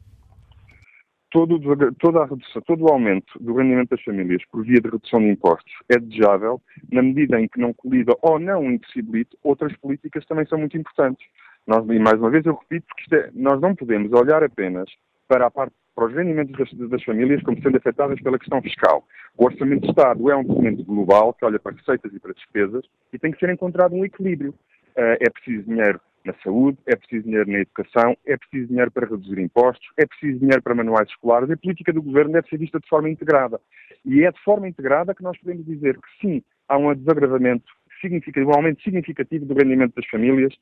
[1.30, 1.60] Todo,
[1.98, 5.28] toda a redução, todo o aumento do rendimento das famílias por via de redução de
[5.28, 6.60] impostos é desejável
[6.90, 11.26] na medida em que não colida ou não impossibilite outras políticas também são muito importantes.
[11.66, 14.88] Nós, e mais uma vez eu repito que é, nós não podemos olhar apenas
[15.28, 19.04] para a parte para os rendimentos das, das, famílias como sendo afetadas pela questão fiscal.
[19.36, 22.84] O Orçamento de Estado é um documento global que olha para receitas e para despesas
[23.12, 24.50] e tem que ser encontrado um equilíbrio.
[24.96, 29.06] Uh, é preciso dinheiro na saúde, é preciso dinheiro na educação, é preciso dinheiro para
[29.06, 31.50] reduzir impostos, é preciso dinheiro para manuais escolares.
[31.50, 33.60] A política do governo deve ser vista de forma integrada.
[34.04, 37.64] E é de forma integrada que nós podemos dizer que sim, há um desagravamento
[38.00, 40.54] significativo, um aumento significativo do rendimento das famílias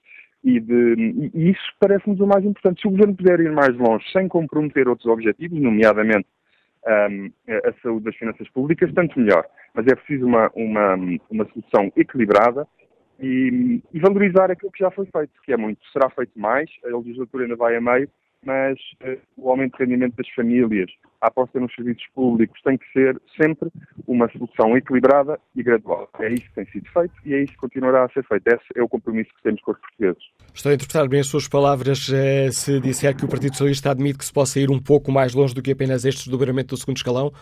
[0.42, 2.80] e, de, e isso parece-nos o mais importante.
[2.80, 6.26] Se o Governo puder ir mais longe sem comprometer outros objetivos, nomeadamente
[6.86, 9.44] um, a saúde das finanças públicas, tanto melhor.
[9.74, 10.94] Mas é preciso uma, uma,
[11.30, 12.66] uma solução equilibrada
[13.20, 15.80] e, e, valorizar aquilo que já foi feito, que é muito.
[15.92, 18.08] Será feito mais, a legislatura ainda vai a meio,
[18.44, 22.86] mas uh, o aumento de rendimento das famílias, a aposta nos serviços públicos tem que
[22.92, 23.70] ser sempre
[24.06, 26.08] uma solução equilibrada e gradual.
[26.20, 28.46] É isso que tem sido feito e é isso que continuará a ser feito.
[28.46, 30.22] Esse é o compromisso que temos com os portugueses.
[30.54, 34.18] Estou a interpretar bem as suas palavras eh, se disser que o Partido Socialista admite
[34.18, 36.98] que se possa ir um pouco mais longe do que apenas este desdobramento do segundo
[36.98, 37.32] escalão?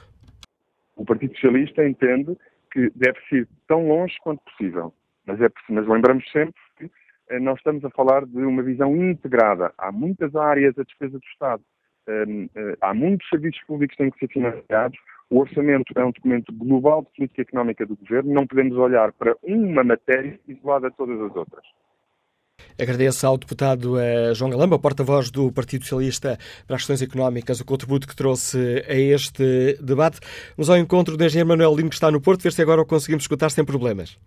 [0.97, 2.37] O Partido Socialista entende
[2.73, 4.93] que deve ser tão longe quanto possível.
[5.27, 6.91] Mas, é, mas lembramos sempre que
[7.31, 9.73] eh, nós estamos a falar de uma visão integrada.
[9.79, 11.63] Há muitas áreas da despesa do Estado,
[12.09, 14.99] ehm, eh, há muitos serviços públicos que têm que ser financiados.
[15.31, 18.33] O orçamento é um documento global de política económica do governo.
[18.33, 21.65] Não podemos olhar para uma matéria isolada de todas as outras.
[22.79, 27.65] Agradeço ao deputado eh, João Galamba, porta-voz do Partido Socialista para as questões económicas, o
[27.65, 30.21] contributo que trouxe a este debate.
[30.57, 32.87] Vamos ao encontro do engenheiro Manuel Lino, que está no Porto, ver se agora o
[32.87, 34.19] conseguimos escutar sem problemas.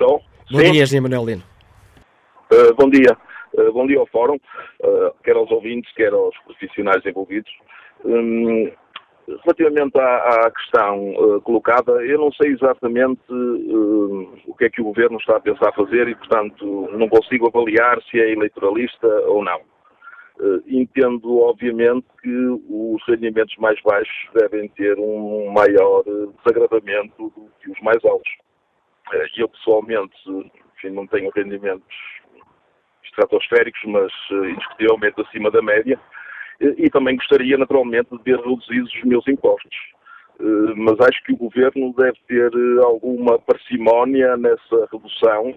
[0.00, 0.22] Estou?
[0.50, 0.72] Bom Sim.
[0.72, 1.42] dia, Engenheiro Manuel Lino.
[2.50, 3.14] Uh, bom dia.
[3.52, 7.52] Uh, bom dia ao Fórum, uh, quer aos ouvintes, quer aos profissionais envolvidos.
[8.02, 8.72] Um,
[9.44, 14.80] relativamente à, à questão uh, colocada, eu não sei exatamente uh, o que é que
[14.80, 19.44] o Governo está a pensar fazer e, portanto, não consigo avaliar se é eleitoralista ou
[19.44, 19.60] não.
[20.40, 26.02] Uh, entendo, obviamente, que os rendimentos mais baixos devem ter um maior
[26.42, 28.30] desagravamento do que os mais altos.
[29.36, 31.96] E eu, pessoalmente, enfim, não tenho rendimentos
[33.04, 35.98] estratosféricos, mas indiscutivelmente acima da média
[36.60, 39.76] e também gostaria, naturalmente, de ver reduzidos os meus impostos.
[40.40, 45.50] Eh, mas acho que o Governo deve ter eh, alguma parcimónia nessa redução,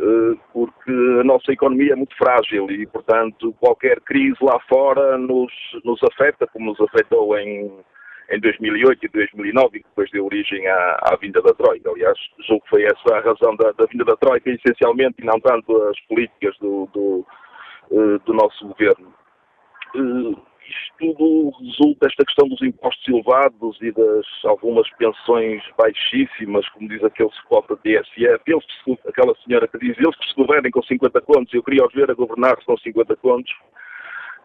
[0.00, 5.52] eh, porque a nossa economia é muito frágil e, portanto, qualquer crise lá fora nos,
[5.84, 7.70] nos afeta, como nos afetou em,
[8.32, 11.90] em 2008 e 2009, que depois deu origem à, à vinda da Troika.
[11.90, 15.38] Aliás, julgo que foi essa a razão da, da vinda da Troika, essencialmente, e não
[15.38, 17.26] tanto as políticas do, do,
[18.24, 19.12] do nosso Governo.
[19.94, 26.88] Uh, isto tudo resulta, esta questão dos impostos elevados e das algumas pensões baixíssimas, como
[26.88, 28.64] diz aquele spot da TSF, eles,
[29.06, 32.10] aquela senhora que diz, eles que se governem com 50 contos, eu queria os ver
[32.10, 33.52] a governar-se com 50 contos,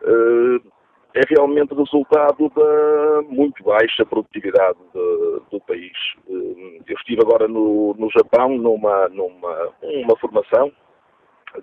[0.01, 0.76] uh,
[1.13, 5.97] é realmente resultado da muito baixa produtividade de, do país.
[6.27, 10.71] Uh, eu estive agora no, no Japão numa, numa uma formação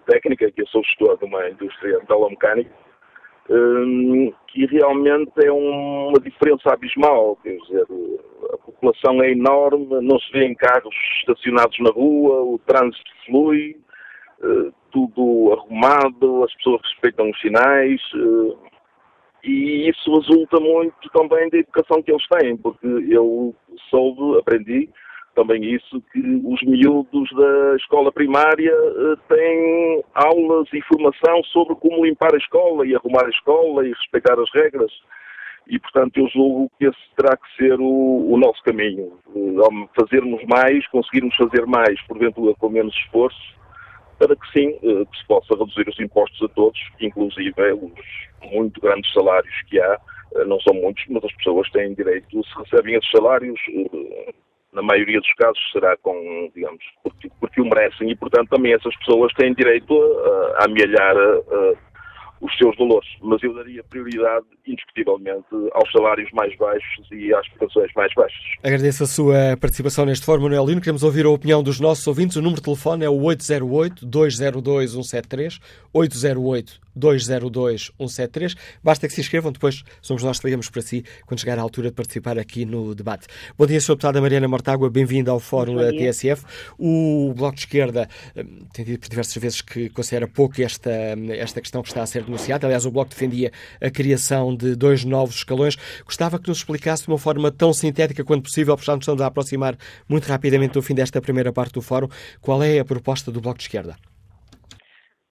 [0.07, 2.71] técnica, que eu sou gestor de uma indústria metalomecânica,
[3.51, 7.37] Hum, que realmente é uma diferença abismal.
[7.43, 7.87] Quer dizer,
[8.53, 13.77] a população é enorme, não se vê em carros estacionados na rua, o trânsito flui,
[14.43, 18.01] eh, tudo arrumado, as pessoas respeitam os sinais.
[19.45, 23.55] Eh, e isso resulta muito também da educação que eles têm, porque eu
[23.91, 24.89] soube, aprendi
[25.35, 32.05] também isso, que os miúdos da escola primária uh, têm aulas e formação sobre como
[32.05, 34.93] limpar a escola e arrumar a escola e respeitar as regras.
[35.67, 39.13] E, portanto, eu julgo que esse terá que ser o, o nosso caminho.
[39.99, 43.57] Fazermos mais, conseguirmos fazer mais, porventura com menos esforço,
[44.19, 48.81] para que sim, uh, que se possa reduzir os impostos a todos, inclusive os muito
[48.81, 49.99] grandes salários que há,
[50.47, 53.59] não são muitos, mas as pessoas têm direito, se recebem esses salários,
[54.75, 58.11] na maioria dos casos será com, digamos, porque, porque o merecem.
[58.11, 61.75] E, portanto, também essas pessoas têm direito a, a amealhar a,
[62.41, 67.91] os seus valores, mas eu daria prioridade, indiscutivelmente, aos salários mais baixos e às prestações
[67.95, 68.43] mais baixas.
[68.63, 70.81] Agradeço a sua participação neste fórum, Manuel Lino.
[70.81, 72.37] Queremos ouvir a opinião dos nossos ouvintes.
[72.37, 75.59] O número de telefone é o 808-202-173,
[75.95, 78.57] 808-202-173.
[78.83, 81.89] Basta que se inscrevam, depois somos nós que ligamos para si quando chegar a altura
[81.89, 83.27] de participar aqui no debate.
[83.57, 83.93] Bom dia, Sr.
[83.93, 86.45] Deputada Mariana Mortágua, bem-vinda ao Fórum da TSF.
[86.79, 90.91] O Bloco de Esquerda hum, tem dito por diversas vezes que considera pouco esta,
[91.31, 92.67] esta questão que está a ser denunciada.
[92.67, 95.77] Aliás, o Bloco defendia a criação de dois novos escalões.
[96.05, 99.23] Gostava que nos explicasse de uma forma tão sintética quanto possível, porque já nos estamos
[99.23, 99.77] a aproximar
[100.09, 102.09] muito rapidamente do fim desta primeira parte do Fórum.
[102.41, 103.97] Qual é a proposta do Bloco de Esquerda?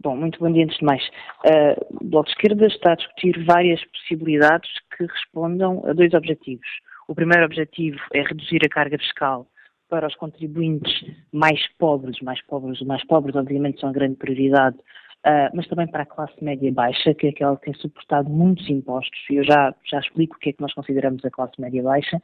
[0.01, 1.01] Bom, muito bom dia antes de mais.
[1.45, 6.67] Uh, o Bloco de Esquerda está a discutir várias possibilidades que respondam a dois objetivos.
[7.07, 9.47] O primeiro objetivo é reduzir a carga fiscal
[9.89, 10.91] para os contribuintes
[11.31, 14.77] mais pobres, mais pobres, mais pobres obviamente são a grande prioridade,
[15.25, 18.69] uh, mas também para a classe média baixa, que é aquela que tem suportado muitos
[18.69, 21.83] impostos, e eu já, já explico o que é que nós consideramos a classe média
[21.83, 22.21] baixa,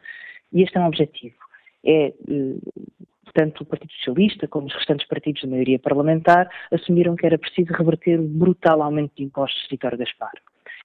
[0.53, 1.35] e este é um objetivo.
[1.83, 2.61] É uh,
[3.33, 7.71] tanto o Partido Socialista como os restantes partidos da maioria parlamentar assumiram que era preciso
[7.73, 10.33] reverter o brutal aumento de impostos de Vitor Gaspar.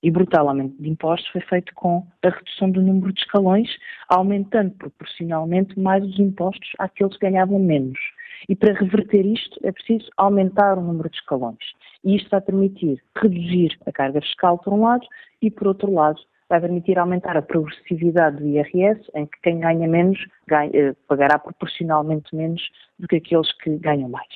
[0.05, 3.71] E brutal aumento de impostos foi feito com a redução do número de escalões,
[4.11, 7.99] aumentando proporcionalmente mais os impostos àqueles que ganhavam menos.
[8.47, 11.57] E para reverter isto é preciso aumentar o número de escalões.
[12.05, 15.07] E isto vai permitir reduzir a carga fiscal, por um lado,
[15.41, 19.89] e por outro lado, vai permitir aumentar a progressividade do IRS, em que quem ganha
[19.89, 22.61] menos ganha, eh, pagará proporcionalmente menos
[22.99, 24.29] do que aqueles que ganham mais.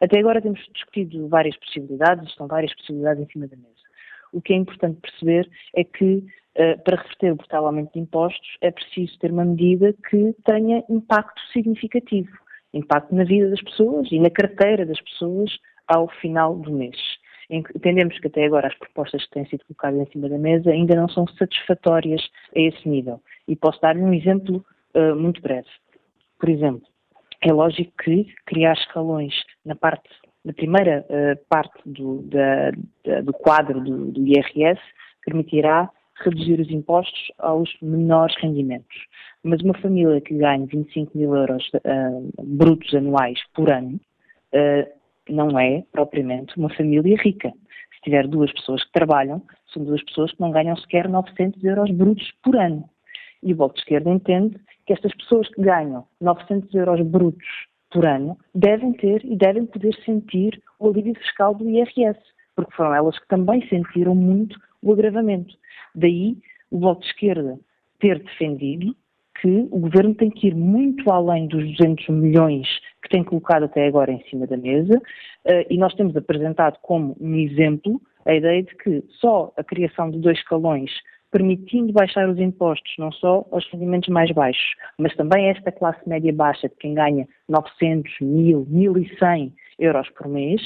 [0.00, 3.79] Até agora temos discutido várias possibilidades, estão várias possibilidades em cima da mesa.
[4.32, 8.56] O que é importante perceber é que eh, para reverter o brutal aumento de impostos
[8.60, 12.30] é preciso ter uma medida que tenha impacto significativo,
[12.74, 15.50] impacto na vida das pessoas e na carteira das pessoas
[15.86, 16.96] ao final do mês.
[17.50, 20.94] Entendemos que até agora as propostas que têm sido colocadas em cima da mesa ainda
[20.94, 22.22] não são satisfatórias
[22.54, 23.20] a esse nível.
[23.48, 24.64] E posso dar-lhe um exemplo
[24.94, 25.66] uh, muito breve.
[26.38, 26.86] Por exemplo,
[27.42, 30.08] é lógico que criar escalões na parte,
[30.44, 32.70] na primeira uh, parte do, da,
[33.04, 34.80] da, do quadro do, do IRS
[35.24, 38.96] permitirá reduzir os impostos aos menores rendimentos.
[39.42, 43.98] Mas uma família que ganha 25 mil euros uh, brutos anuais por ano
[44.54, 47.52] uh, não é propriamente uma família rica.
[47.94, 51.90] Se tiver duas pessoas que trabalham, são duas pessoas que não ganham sequer 900 euros
[51.90, 52.88] brutos por ano.
[53.42, 57.46] E o Bloco de Esquerda entende que estas pessoas que ganham 900 euros brutos
[57.90, 62.18] por ano devem ter e devem poder sentir o alívio fiscal do IRS,
[62.54, 65.54] porque foram elas que também sentiram muito o agravamento.
[65.94, 66.36] Daí
[66.70, 67.58] o Bloco de Esquerda
[67.98, 68.94] ter defendido
[69.40, 72.68] que o governo tem que ir muito além dos 200 milhões
[73.02, 75.00] que tem colocado até agora em cima da mesa,
[75.46, 80.10] eh, e nós temos apresentado como um exemplo a ideia de que só a criação
[80.10, 80.90] de dois escalões,
[81.30, 86.06] permitindo baixar os impostos, não só aos rendimentos mais baixos, mas também a esta classe
[86.08, 90.60] média baixa, de quem ganha 900, 1000, 1100 euros por mês,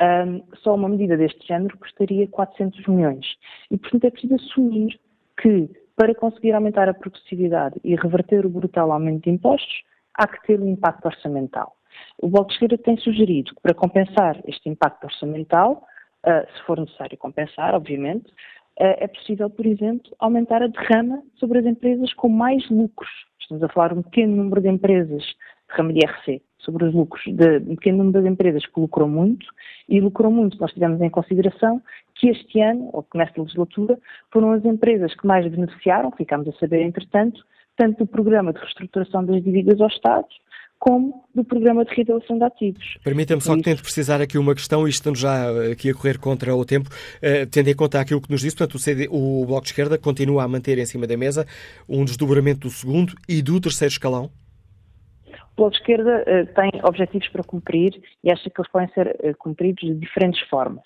[0.00, 3.26] um, só uma medida deste género custaria 400 milhões.
[3.70, 4.98] E, portanto, é preciso assumir
[5.40, 9.82] que para conseguir aumentar a progressividade e reverter o brutal aumento de impostos,
[10.14, 11.76] há que ter um impacto orçamental.
[12.22, 15.84] O Bloco de Esquerda tem sugerido que para compensar este impacto orçamental,
[16.26, 18.32] uh, se for necessário compensar, obviamente,
[18.80, 23.10] é possível, por exemplo, aumentar a derrama sobre as empresas com mais lucros.
[23.38, 25.22] Estamos a falar de um pequeno número de empresas,
[25.68, 29.46] derrama de IRC, sobre os lucros de um pequeno número de empresas que lucrou muito,
[29.88, 31.82] e lucrou muito, nós tivemos em consideração
[32.14, 33.98] que este ano, ou que nesta legislatura,
[34.32, 37.44] foram as empresas que mais beneficiaram, ficámos a saber entretanto,
[37.76, 40.26] tanto do programa de reestruturação das dívidas ao Estado,
[40.80, 42.98] como do programa de reiteração de ativos.
[43.04, 46.56] Permita-me só que tente precisar aqui uma questão, e estamos já aqui a correr contra
[46.56, 49.62] o tempo, uh, tendo em conta aquilo que nos disse, portanto, o, CD, o Bloco
[49.62, 51.46] de Esquerda continua a manter em cima da mesa
[51.86, 54.30] um desdobramento do segundo e do terceiro escalão?
[55.52, 59.08] O Bloco de Esquerda uh, tem objetivos para cumprir e acha que eles podem ser
[59.08, 60.82] uh, cumpridos de diferentes formas.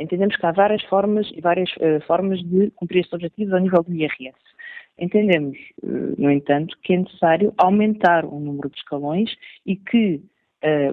[0.00, 1.68] Entendemos que há várias formas e várias
[2.06, 4.34] formas de cumprir estes objetivos ao nível do IRS.
[4.98, 9.30] Entendemos, no entanto, que é necessário aumentar o número de escalões
[9.64, 10.20] e que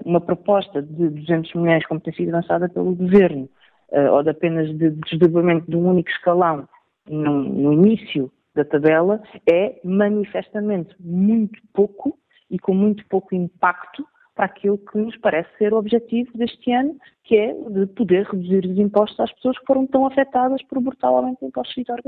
[0.06, 3.50] uma proposta de 200 milhões, como tem sido lançada pelo Governo,
[4.12, 6.68] ou de apenas de desdobramento de um único escalão
[7.10, 12.18] no, início da tabela, é manifestamente muito pouco
[12.50, 16.96] e com muito pouco impacto para aquilo que nos parece ser o objetivo deste ano,
[17.24, 20.82] que é de poder reduzir os impostos às pessoas que foram tão afetadas por o
[20.82, 22.00] brutal aumento de impostos de Vitor.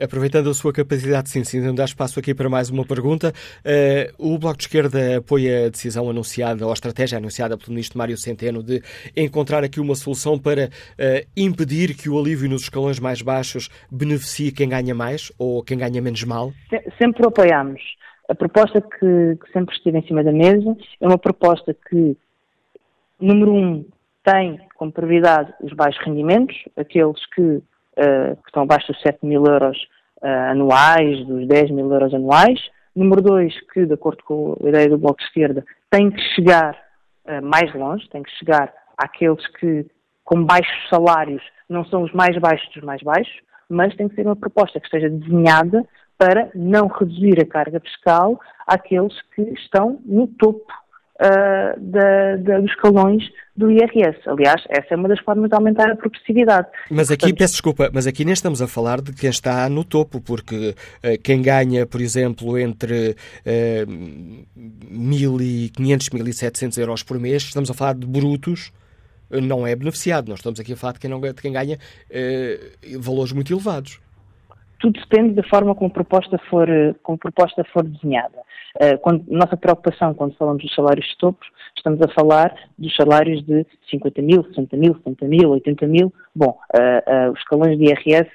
[0.00, 3.32] Aproveitando a sua capacidade, sim, sim, dar espaço aqui para mais uma pergunta.
[3.64, 7.98] Uh, o Bloco de Esquerda apoia a decisão anunciada, ou a estratégia anunciada pelo Ministro
[7.98, 8.82] Mário Centeno de
[9.16, 14.52] encontrar aqui uma solução para uh, impedir que o alívio nos escalões mais baixos beneficie
[14.52, 16.52] quem ganha mais ou quem ganha menos mal?
[16.98, 17.80] Sempre apoiamos.
[18.28, 22.16] A proposta que, que sempre esteve em cima da mesa é uma proposta que,
[23.20, 23.86] número um,
[24.24, 27.62] tem como prioridade os baixos rendimentos, aqueles que,
[27.96, 29.76] que estão abaixo dos 7 mil euros
[30.22, 32.60] uh, anuais, dos 10 mil euros anuais.
[32.94, 36.76] Número dois, que, de acordo com a ideia do Bloco de Esquerda, tem que chegar
[37.26, 39.86] uh, mais longe, tem que chegar àqueles que,
[40.24, 43.34] com baixos salários, não são os mais baixos dos mais baixos,
[43.68, 45.84] mas tem que ser uma proposta que esteja desenhada
[46.18, 50.72] para não reduzir a carga fiscal àqueles que estão no topo
[51.20, 53.22] uh, da, da, dos escalões
[53.56, 54.18] do IRS.
[54.26, 56.68] Aliás, essa é uma das formas de aumentar a progressividade.
[56.90, 59.84] Mas aqui, Portanto, peço desculpa, mas aqui nem estamos a falar de quem está no
[59.84, 63.86] topo, porque uh, quem ganha, por exemplo, entre uh,
[64.92, 68.72] 1.500, 1.700 euros por mês, estamos a falar de brutos,
[69.30, 70.28] não é beneficiado.
[70.28, 74.00] Nós estamos aqui a falar de quem, não, de quem ganha uh, valores muito elevados
[74.78, 76.68] tudo depende da forma como a proposta for,
[77.02, 78.42] como a proposta for desenhada.
[78.76, 81.44] Uh, quando, nossa preocupação quando falamos dos salários de topo,
[81.76, 86.12] estamos a falar dos salários de 50 mil, 60 mil, 70 mil, 80 mil.
[86.34, 88.30] Bom, uh, uh, os escalões de IRS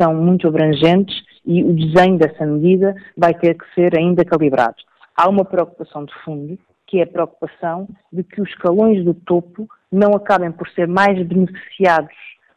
[0.00, 1.14] são muito abrangentes
[1.46, 4.76] e o desenho dessa medida vai ter que ser ainda calibrado.
[5.16, 9.68] Há uma preocupação de fundo, que é a preocupação de que os escalões do topo
[9.92, 12.14] não acabem por ser mais beneficiados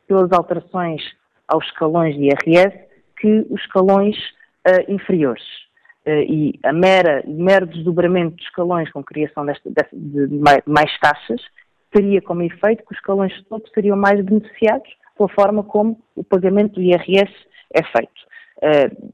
[0.07, 1.03] pelas alterações
[1.47, 2.75] aos escalões de IRS
[3.19, 4.15] que os escalões
[4.67, 5.66] uh, inferiores.
[6.07, 10.27] Uh, e a mera, mero desdobramento de escalões com criação desta, de
[10.65, 11.41] mais, taxas
[11.91, 16.23] teria como efeito que os escalões de topo seriam mais beneficiados pela forma como o
[16.23, 17.33] pagamento do IRS
[17.73, 18.21] é feito.
[18.57, 19.11] Uh,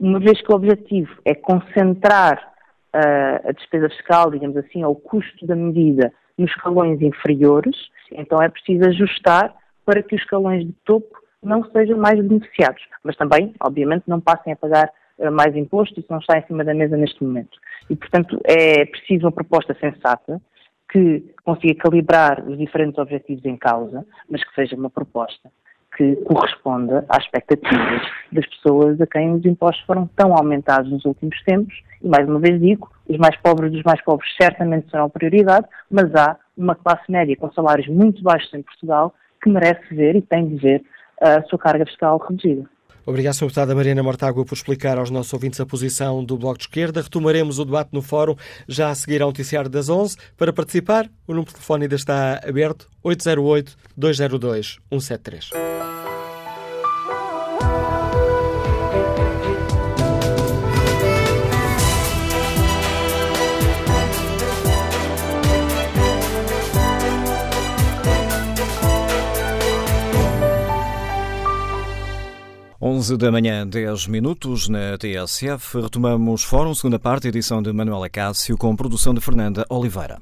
[0.00, 2.50] uma vez que o objetivo é concentrar
[2.92, 7.76] a despesa fiscal, digamos assim, ao custo da medida nos escalões inferiores,
[8.10, 13.16] então é preciso ajustar para que os escalões de topo não sejam mais beneficiados, mas
[13.16, 14.90] também, obviamente, não passem a pagar
[15.30, 17.58] mais imposto, isso não está em cima da mesa neste momento.
[17.88, 20.40] E, portanto, é preciso uma proposta sensata
[20.90, 25.50] que consiga calibrar os diferentes objetivos em causa, mas que seja uma proposta
[25.96, 31.40] que corresponda às expectativas das pessoas a quem os impostos foram tão aumentados nos últimos
[31.44, 31.74] tempos.
[32.02, 35.66] E, mais uma vez digo, os mais pobres dos mais pobres certamente serão a prioridade,
[35.90, 40.22] mas há uma classe média com salários muito baixos em Portugal que merece ver e
[40.22, 40.82] tem de ver
[41.20, 42.68] a sua carga fiscal reduzida.
[43.04, 43.46] Obrigado, Sra.
[43.46, 47.02] Deputada Mariana Mortágua, por explicar aos nossos ouvintes a posição do Bloco de Esquerda.
[47.02, 48.36] Retomaremos o debate no fórum
[48.68, 50.16] já a seguir ao noticiário das 11.
[50.36, 55.50] Para participar, o número de telefone ainda está aberto, 808-202-173.
[73.02, 75.80] 11 da manhã, 10 minutos na TSF.
[75.80, 80.20] Retomamos Fórum, segunda parte, edição de Manuela Cássio, com produção de Fernanda Oliveira.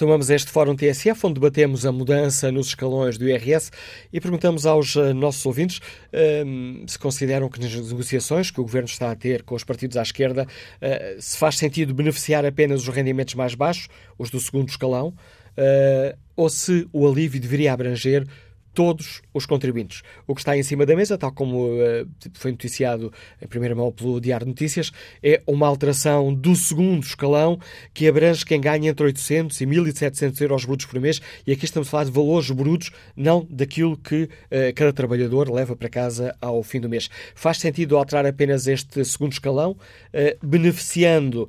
[0.00, 3.70] Retomamos este Fórum TSF, onde debatemos a mudança nos escalões do IRS
[4.10, 5.78] e perguntamos aos eh, nossos ouvintes
[6.10, 9.62] um, ehm, se consideram que nas negociações que o Governo está a ter com os
[9.62, 13.88] partidos à esquerda uh, se faz sentido beneficiar apenas os rendimentos mais baixos,
[14.18, 18.26] os do segundo escalão, uh, ou se o alívio deveria abranger
[18.72, 20.02] todos os contribuintes.
[20.26, 23.92] O que está em cima da mesa, tal como uh, foi noticiado em primeira mão
[23.92, 27.58] pelo Diário de Notícias, é uma alteração do segundo escalão
[27.94, 31.20] que abrange quem ganha entre 800 e 1.700 euros brutos por mês.
[31.46, 34.28] E aqui estamos a falar de valores brutos, não daquilo que uh,
[34.74, 37.08] cada trabalhador leva para casa ao fim do mês.
[37.34, 41.48] Faz sentido alterar apenas este segundo escalão, uh, beneficiando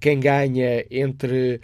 [0.00, 1.60] quem ganha entre,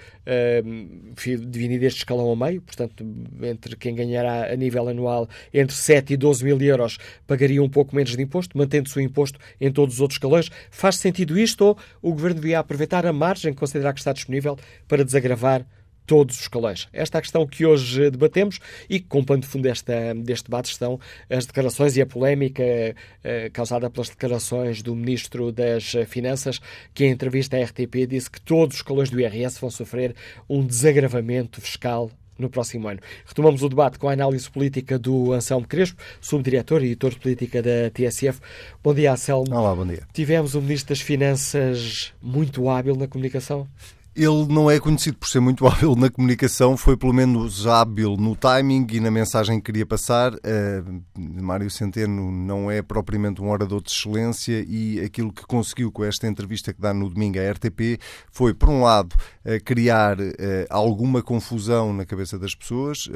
[1.49, 3.05] dividido este escalão ao meio, portanto,
[3.43, 7.95] entre quem ganhará a nível anual entre 7 e 12 mil euros pagaria um pouco
[7.95, 10.51] menos de imposto, mantendo-se o imposto em todos os outros escalões.
[10.71, 14.59] Faz sentido isto ou o Governo devia aproveitar a margem que considerar que está disponível
[14.87, 15.67] para desagravar
[16.07, 16.89] todos os escalões.
[16.93, 20.45] Esta é a questão que hoje debatemos e que, com pano de fundo desta, deste
[20.45, 20.99] debate, estão
[21.31, 26.61] as declarações e a polémica eh, causada pelas declarações do Ministro das Finanças,
[26.93, 30.15] que em entrevista à RTP disse que todos os escalões do IRS vão sofrer
[30.49, 33.01] um desagravamento fiscal no próximo ano.
[33.27, 37.63] Retomamos o debate com a análise política do Anselmo Crespo, subdiretor e editor de política
[37.63, 38.41] da TSF.
[38.83, 39.55] Bom dia, Anselmo.
[39.55, 40.03] Olá, bom dia.
[40.13, 43.69] Tivemos o Ministro das Finanças muito hábil na comunicação?
[44.15, 48.37] Ele não é conhecido por ser muito hábil na comunicação, foi pelo menos hábil no
[48.37, 50.35] timing e na mensagem que queria passar.
[50.35, 56.05] Uh, Mário Centeno não é propriamente um orador de excelência e aquilo que conseguiu com
[56.05, 57.99] esta entrevista que dá no domingo à RTP
[58.31, 60.33] foi, por um lado, uh, criar uh,
[60.69, 63.09] alguma confusão na cabeça das pessoas,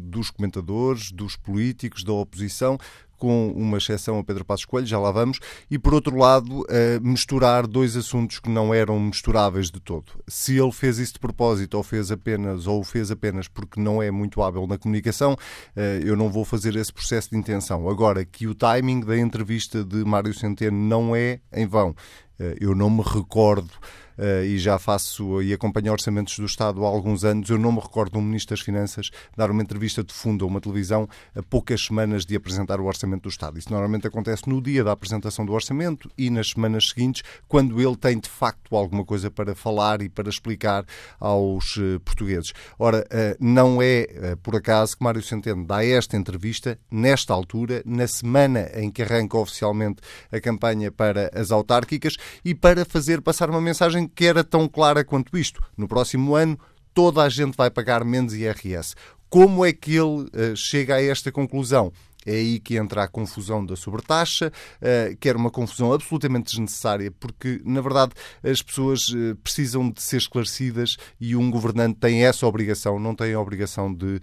[0.00, 2.78] dos comentadores, dos políticos, da oposição,
[3.22, 5.38] com uma exceção a Pedro Passos Coelho, já lá vamos,
[5.70, 6.66] e por outro lado,
[7.00, 10.06] misturar dois assuntos que não eram misturáveis de todo.
[10.26, 14.02] Se ele fez isso de propósito ou fez apenas ou o fez apenas porque não
[14.02, 15.36] é muito hábil na comunicação,
[15.76, 17.88] eh, eu não vou fazer esse processo de intenção.
[17.88, 21.94] Agora, que o timing da entrevista de Mário Centeno não é em vão.
[22.40, 23.70] Eh, eu não me recordo
[24.18, 27.48] uh, e já faço e acompanho orçamentos do Estado há alguns anos.
[27.48, 30.60] Eu não me recordo um Ministro das Finanças dar uma entrevista de fundo a uma
[30.60, 33.58] televisão a poucas semanas de apresentar o Orçamento do Estado.
[33.58, 37.96] Isso normalmente acontece no dia da apresentação do Orçamento e nas semanas seguintes, quando ele
[37.96, 40.84] tem de facto alguma coisa para falar e para explicar
[41.18, 42.52] aos uh, portugueses.
[42.78, 48.06] Ora, uh, não é por acaso que Mário Centeno dá esta entrevista nesta altura, na
[48.06, 50.00] semana em que arranca oficialmente
[50.30, 55.04] a campanha para as autárquicas e para fazer passar uma mensagem que era tão clara
[55.04, 55.60] quanto isto.
[55.76, 56.58] No próximo ano,
[56.94, 58.94] toda a gente vai pagar menos IRS.
[59.28, 61.92] Como é que ele uh, chega a esta conclusão?
[62.24, 67.10] É aí que entra a confusão da sobretaxa, eh, que era uma confusão absolutamente desnecessária,
[67.10, 68.12] porque, na verdade,
[68.44, 73.34] as pessoas eh, precisam de ser esclarecidas e um governante tem essa obrigação, não tem
[73.34, 74.20] a obrigação de,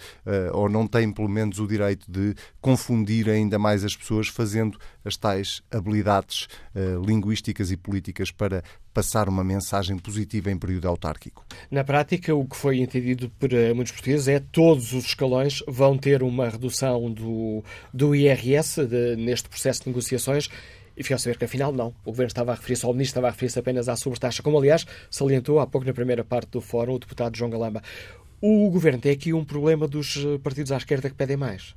[0.53, 5.15] ou não tem, pelo menos, o direito de confundir ainda mais as pessoas, fazendo as
[5.17, 6.47] tais habilidades
[7.05, 11.45] linguísticas e políticas para passar uma mensagem positiva em período autárquico.
[11.71, 15.97] Na prática, o que foi entendido por muitos portugueses é que todos os escalões vão
[15.97, 20.49] ter uma redução do, do IRS de, neste processo de negociações
[20.99, 21.95] e ficou a saber que afinal não.
[22.03, 24.57] O Governo estava a referir-se, ou o Ministro estava a referir-se apenas à sobretaxa, como
[24.57, 27.81] aliás salientou há pouco na primeira parte do fórum o deputado João Galamba.
[28.41, 31.73] O Governo tem aqui um problema dos partidos à esquerda que pedem mais.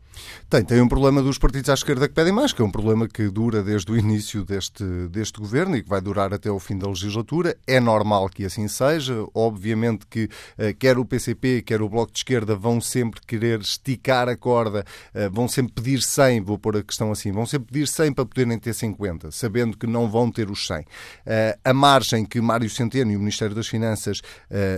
[0.48, 3.08] Tem, tem um problema dos partidos à esquerda que pedem mais, que é um problema
[3.08, 6.76] que dura desde o início deste, deste governo e que vai durar até o fim
[6.76, 7.56] da legislatura.
[7.66, 9.24] É normal que assim seja.
[9.34, 14.28] Obviamente que uh, quer o PCP, quer o Bloco de Esquerda vão sempre querer esticar
[14.28, 14.84] a corda,
[15.14, 18.26] uh, vão sempre pedir 100, vou pôr a questão assim, vão sempre pedir 100 para
[18.26, 20.80] poderem ter 50, sabendo que não vão ter os 100.
[20.80, 20.84] Uh,
[21.26, 24.20] eh, a margem que Mário Centeno e o Ministério das Finanças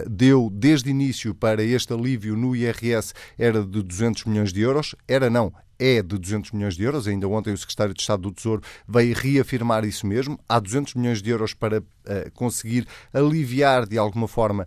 [0.09, 5.24] deu desde início para este alívio no IRS era de 200 milhões de euros, era
[5.25, 7.07] era não, é de 200 milhões de euros.
[7.07, 10.39] Ainda ontem o secretário de Estado do Tesouro veio reafirmar isso mesmo.
[10.49, 11.85] Há 200 milhões de euros para uh,
[12.33, 14.67] conseguir aliviar de alguma forma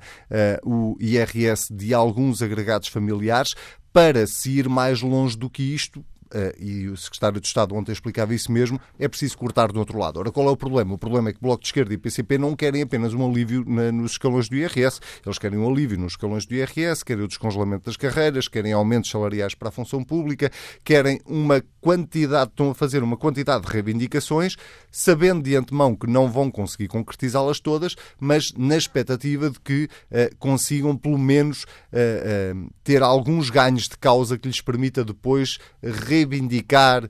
[0.64, 3.54] uh, o IRS de alguns agregados familiares.
[3.94, 6.06] Para se ir mais longe do que isto,
[6.60, 10.20] e o secretário de Estado ontem explicava isso mesmo, é preciso cortar do outro lado.
[10.20, 10.94] Ora, qual é o problema?
[10.94, 13.64] O problema é que o Bloco de Esquerda e PCP não querem apenas um alívio
[13.68, 17.28] na, nos escalões do IRS, eles querem um alívio nos escalões do IRS, querem o
[17.28, 20.52] descongelamento das carreiras, querem aumentos salariais para a função pública,
[20.84, 24.56] querem uma quantidade, estão a fazer uma quantidade de reivindicações,
[24.92, 30.36] sabendo de antemão que não vão conseguir concretizá-las todas, mas na expectativa de que uh,
[30.38, 35.60] consigam pelo menos uh, ter alguns ganhos de causa que lhes permita depois
[36.18, 37.10] reivindicar uh,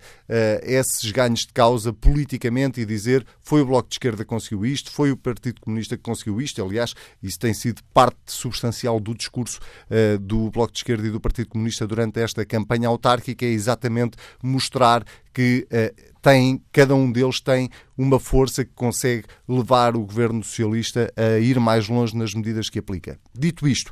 [0.64, 4.92] esses ganhos de causa politicamente e dizer foi o Bloco de Esquerda que conseguiu isto,
[4.92, 6.64] foi o Partido Comunista que conseguiu isto.
[6.64, 11.20] Aliás, isso tem sido parte substancial do discurso uh, do Bloco de Esquerda e do
[11.20, 17.40] Partido Comunista durante esta campanha autárquica, é exatamente mostrar que uh, tem, cada um deles
[17.40, 22.70] tem uma força que consegue levar o governo socialista a ir mais longe nas medidas
[22.70, 23.20] que aplica.
[23.34, 23.92] Dito isto,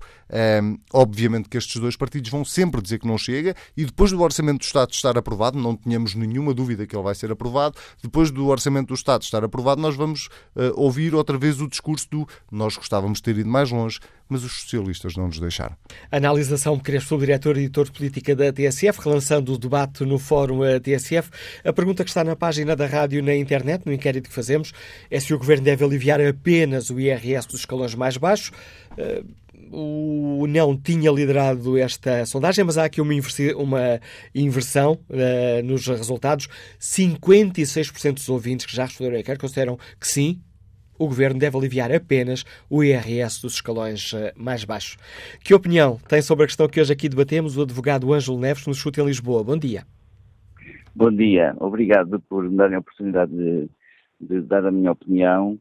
[0.61, 4.21] um, obviamente que estes dois partidos vão sempre dizer que não chega e depois do
[4.21, 8.31] Orçamento do Estado estar aprovado, não tenhamos nenhuma dúvida que ele vai ser aprovado, depois
[8.31, 12.27] do Orçamento do Estado estar aprovado, nós vamos uh, ouvir outra vez o discurso do
[12.51, 15.75] nós gostávamos de ter ido mais longe, mas os socialistas não nos deixaram.
[16.11, 21.29] Analisação Crespo, diretor e editor de política da TSF, relançando o debate no Fórum TSF.
[21.63, 24.73] A pergunta que está na página da rádio na internet, no inquérito que fazemos,
[25.09, 28.51] é se o Governo deve aliviar apenas o IRS dos escalões mais baixos.
[28.97, 29.23] Eh,
[29.71, 33.13] o não tinha liderado esta sondagem, mas há aqui uma,
[33.57, 33.99] uma
[34.33, 36.47] inversão uh, nos resultados.
[36.79, 40.39] 56% dos ouvintes que já responderam a quer consideram que sim,
[40.97, 44.97] o Governo deve aliviar apenas o IRS dos escalões eh, mais baixos.
[45.43, 48.73] Que opinião tem sobre a questão que hoje aqui debatemos o advogado Ângelo Neves, no
[48.73, 49.43] Chute em Lisboa?
[49.43, 49.83] Bom dia.
[50.95, 51.53] Bom dia.
[51.59, 53.69] Obrigado por me darem a oportunidade de,
[54.19, 55.59] de dar a minha opinião.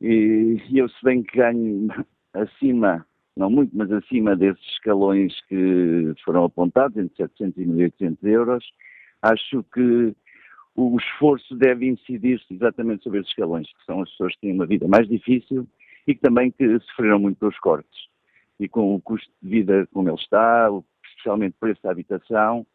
[0.00, 1.88] E eu, se bem que ganho
[2.34, 8.64] acima, não muito, mas acima desses escalões que foram apontados, entre 700 e 1.800 euros,
[9.22, 10.14] acho que
[10.74, 14.66] o esforço deve incidir-se exatamente sobre esses escalões, que são as pessoas que têm uma
[14.66, 15.68] vida mais difícil
[16.06, 18.08] e que também que sofreram muito pelos cortes.
[18.58, 20.68] E com o custo de vida como ele está,
[21.04, 22.66] especialmente o preço da habitação,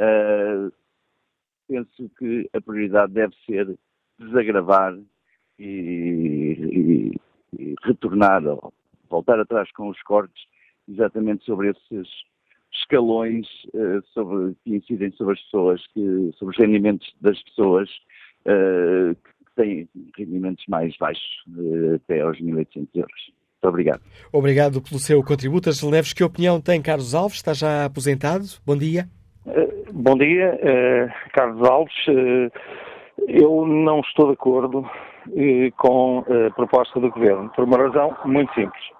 [0.00, 0.72] uh,
[1.68, 3.78] penso que a prioridade deve ser
[4.18, 4.96] desagravar
[5.58, 7.12] e, e,
[7.58, 8.72] e retornar, ou
[9.08, 10.44] voltar atrás com os cortes,
[10.88, 12.08] exatamente sobre esses
[12.72, 17.88] escalões uh, sobre, que incidem sobre as pessoas, que, sobre os rendimentos das pessoas
[18.46, 23.32] uh, que têm rendimentos mais baixos, uh, até aos 1.800 euros.
[23.62, 24.00] Muito obrigado.
[24.32, 25.70] Obrigado pelo seu contributo.
[25.70, 27.38] As Neves, que opinião tem Carlos Alves?
[27.38, 28.44] Está já aposentado?
[28.64, 29.08] Bom dia.
[29.92, 30.58] bom dia,
[31.32, 31.94] Carlos Alves.
[33.26, 34.88] Eu não estou de acordo
[35.76, 38.96] com a proposta do Governo, por uma razão muito simples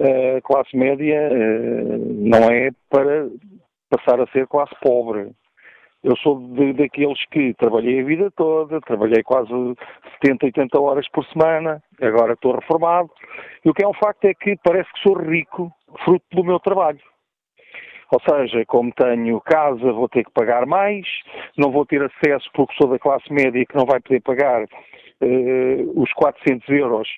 [0.00, 3.28] a classe média eh, não é para
[3.90, 5.32] passar a ser classe pobre.
[6.02, 9.50] Eu sou de, daqueles que trabalhei a vida toda, trabalhei quase
[10.20, 13.08] 70, 80 horas por semana, agora estou reformado,
[13.64, 15.70] e o que é um facto é que parece que sou rico
[16.04, 16.98] fruto do meu trabalho.
[18.12, 21.06] Ou seja, como tenho casa, vou ter que pagar mais,
[21.56, 25.92] não vou ter acesso porque sou da classe média que não vai poder pagar uh,
[26.02, 27.08] os 400 euros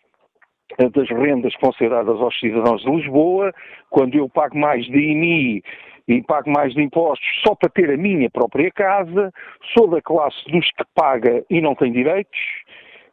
[0.78, 3.52] das rendas que vão ser dadas aos cidadãos de Lisboa,
[3.90, 5.62] quando eu pago mais de IMI
[6.06, 9.32] e pago mais de impostos só para ter a minha própria casa,
[9.76, 12.38] sou da classe dos que paga e não tem direitos,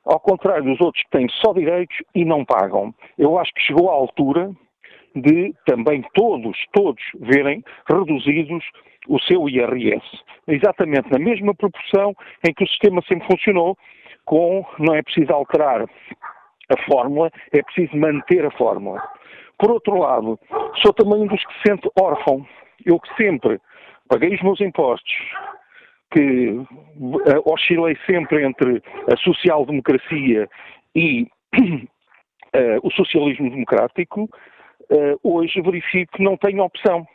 [0.05, 2.93] ao contrário dos outros que têm só direitos e não pagam.
[3.17, 4.51] Eu acho que chegou a altura
[5.16, 8.64] de também todos, todos verem reduzidos
[9.07, 10.05] o seu IRS,
[10.47, 12.16] exatamente na mesma proporção
[12.47, 13.78] em que o sistema sempre funcionou,
[14.26, 15.82] com não é preciso alterar
[16.70, 19.01] a fórmula, é preciso manter a fórmula.
[19.57, 20.39] Por outro lado,
[20.82, 22.45] sou também um dos que se sente órfão.
[22.86, 23.59] Eu que sempre
[24.07, 25.14] paguei os meus impostos,
[26.12, 26.68] que uh,
[27.45, 28.82] oscilei sempre entre
[29.12, 30.49] a social-democracia
[30.95, 34.30] e uh, o socialismo democrático,
[34.92, 37.06] uh, hoje verifico que não tenho opção.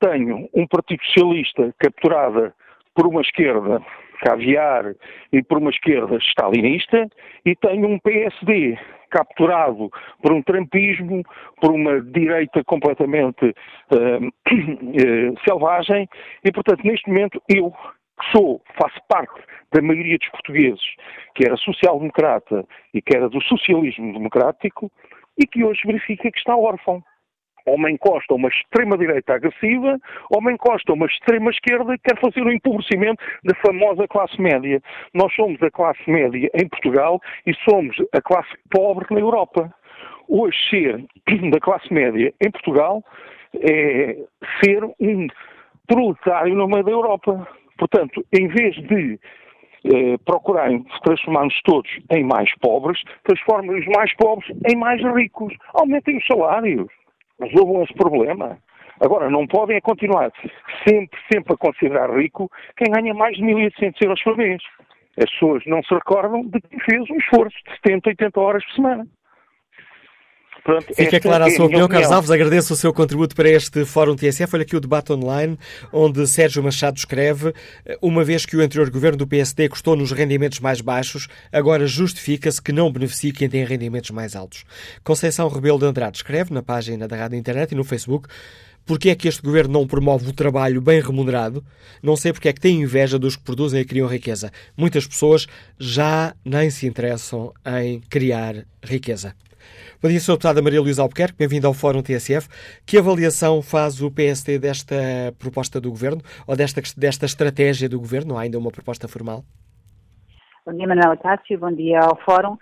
[0.00, 2.54] Tenho um Partido Socialista capturada
[2.94, 3.82] por uma esquerda
[4.20, 4.94] caviar
[5.32, 7.08] e por uma esquerda stalinista
[7.44, 8.76] e tenho um PSD
[9.10, 9.90] capturado
[10.22, 11.22] por um trampismo,
[11.60, 13.54] por uma direita completamente
[13.92, 16.08] uh, uh, selvagem
[16.44, 19.40] e, portanto, neste momento eu que sou, faço parte
[19.72, 20.82] da maioria dos portugueses
[21.34, 24.90] que era social-democrata e que era do socialismo democrático
[25.38, 27.02] e que hoje verifica que está órfão
[27.68, 29.98] ou me encosta uma extrema-direita agressiva,
[30.30, 34.80] ou me encosta uma extrema-esquerda que quer fazer o empobrecimento da famosa classe média.
[35.14, 39.72] Nós somos a classe média em Portugal e somos a classe pobre na Europa.
[40.28, 41.04] Hoje, ser
[41.50, 43.04] da classe média em Portugal
[43.54, 44.16] é
[44.62, 45.26] ser um
[45.86, 47.46] proletário no meio da Europa.
[47.78, 49.18] Portanto, em vez de
[49.84, 55.54] eh, procurarem transformar-nos todos em mais pobres, transformem os mais pobres em mais ricos.
[55.74, 56.88] Aumentem os salários
[57.40, 58.58] resolvam esse problema.
[59.00, 60.32] Agora, não podem continuar
[60.86, 64.60] sempre, sempre a considerar rico quem ganha mais de 1.800 euros por mês.
[65.16, 68.74] As pessoas não se recordam de quem fez um esforço de 70, 80 horas por
[68.74, 69.06] semana.
[70.68, 72.30] Pronto, Fica clara a é sua opinião, opinião, Carlos Alves.
[72.30, 74.54] Agradeço o seu contributo para este Fórum TSF.
[74.54, 75.58] Olha aqui o debate online,
[75.90, 77.54] onde Sérgio Machado escreve:
[78.02, 82.60] Uma vez que o anterior governo do PSD custou nos rendimentos mais baixos, agora justifica-se
[82.60, 84.64] que não beneficie quem tem rendimentos mais altos.
[85.02, 88.28] Conceição Rebelo de Andrade escreve na página da Rádio Internet e no Facebook.
[88.84, 91.64] Porque é que este governo não promove o trabalho bem remunerado?
[92.02, 94.50] Não sei porque é que tem inveja dos que produzem e criam riqueza.
[94.76, 95.46] Muitas pessoas
[95.78, 99.34] já nem se interessam em criar riqueza.
[100.00, 100.32] Bom dia, Sr.
[100.32, 102.48] Deputada Maria Luísa Albuquerque, bem-vindo ao Fórum TSF.
[102.86, 104.94] Que avaliação faz o PSD desta
[105.38, 108.36] proposta do Governo, ou desta, desta estratégia do Governo?
[108.36, 109.42] Há ainda uma proposta formal?
[110.64, 112.56] Bom dia, Manuela Cássio, bom dia ao Fórum.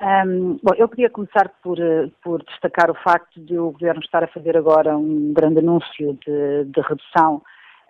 [0.00, 1.76] Um, bom, eu queria começar por,
[2.24, 6.64] por, destacar o facto de o Governo estar a fazer agora um grande anúncio de,
[6.64, 7.42] de redução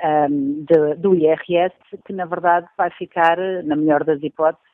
[0.03, 4.67] um, de, do IRS, que na verdade vai ficar, na melhor das hipóteses,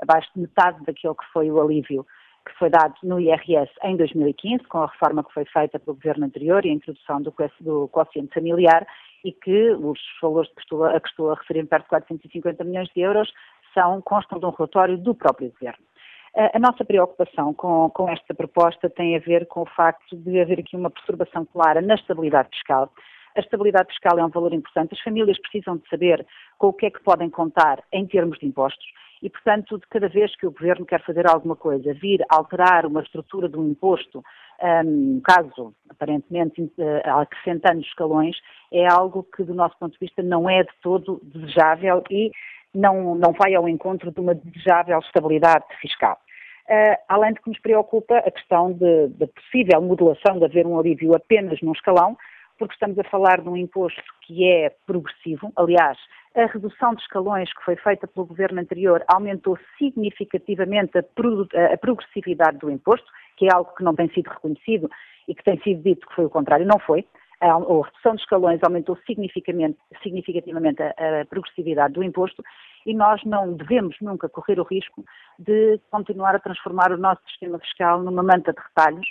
[0.00, 2.06] abaixo de metade daquilo que foi o alívio
[2.46, 6.26] que foi dado no IRS em 2015, com a reforma que foi feita pelo governo
[6.26, 8.86] anterior e a introdução do, do quociente familiar,
[9.24, 12.88] e que os valores que estou, a que estou a referir, perto de 450 milhões
[12.94, 13.32] de euros,
[13.72, 15.84] são, constam de um relatório do próprio governo.
[16.36, 20.58] A nossa preocupação com, com, esta proposta tem a ver com o facto de haver
[20.58, 22.92] aqui uma perturbação clara na estabilidade fiscal.
[23.36, 24.94] A estabilidade fiscal é um valor importante.
[24.94, 26.26] As famílias precisam de saber
[26.58, 28.84] com o que é que podem contar em termos de impostos
[29.24, 33.00] e, portanto, de cada vez que o Governo quer fazer alguma coisa, vir alterar uma
[33.00, 34.22] estrutura de um imposto,
[34.84, 38.36] um, caso aparentemente eh, acrescentando escalões,
[38.70, 42.32] é algo que, do nosso ponto de vista, não é de todo desejável e
[42.74, 46.18] não, não vai ao encontro de uma desejável estabilidade fiscal.
[46.68, 51.14] Uh, além de que nos preocupa a questão da possível modulação de haver um alívio
[51.14, 52.14] apenas num escalão,
[52.58, 55.50] porque estamos a falar de um imposto que é progressivo.
[55.56, 55.98] Aliás,
[56.36, 61.02] a redução de escalões que foi feita pelo governo anterior aumentou significativamente a,
[61.76, 63.06] progressividade do imposto,
[63.36, 64.90] que é algo que não tem sido reconhecido
[65.28, 67.06] e que tem sido dito que foi o contrário, não foi.
[67.40, 69.78] A, redução de escalões aumentou significativamente,
[70.82, 72.42] a, progressividade do imposto
[72.84, 75.04] e nós não devemos nunca correr o risco
[75.38, 79.06] de continuar a transformar o nosso sistema fiscal numa manta de retalhos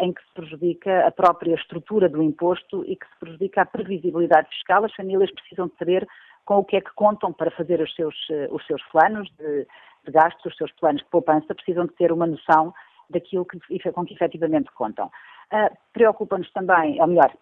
[0.00, 4.48] em que se prejudica a própria estrutura do imposto e que se prejudica a previsibilidade
[4.50, 4.84] fiscal.
[4.84, 6.06] As famílias precisam de saber
[6.44, 9.66] com o que é que contam para fazer os seus, uh, os seus planos de,
[10.04, 12.72] de gastos, os seus planos de poupança, precisam de ter uma noção
[13.10, 13.58] daquilo que,
[13.92, 15.06] com que efetivamente contam.
[15.52, 17.32] Uh, Preocupa-nos também, ou melhor,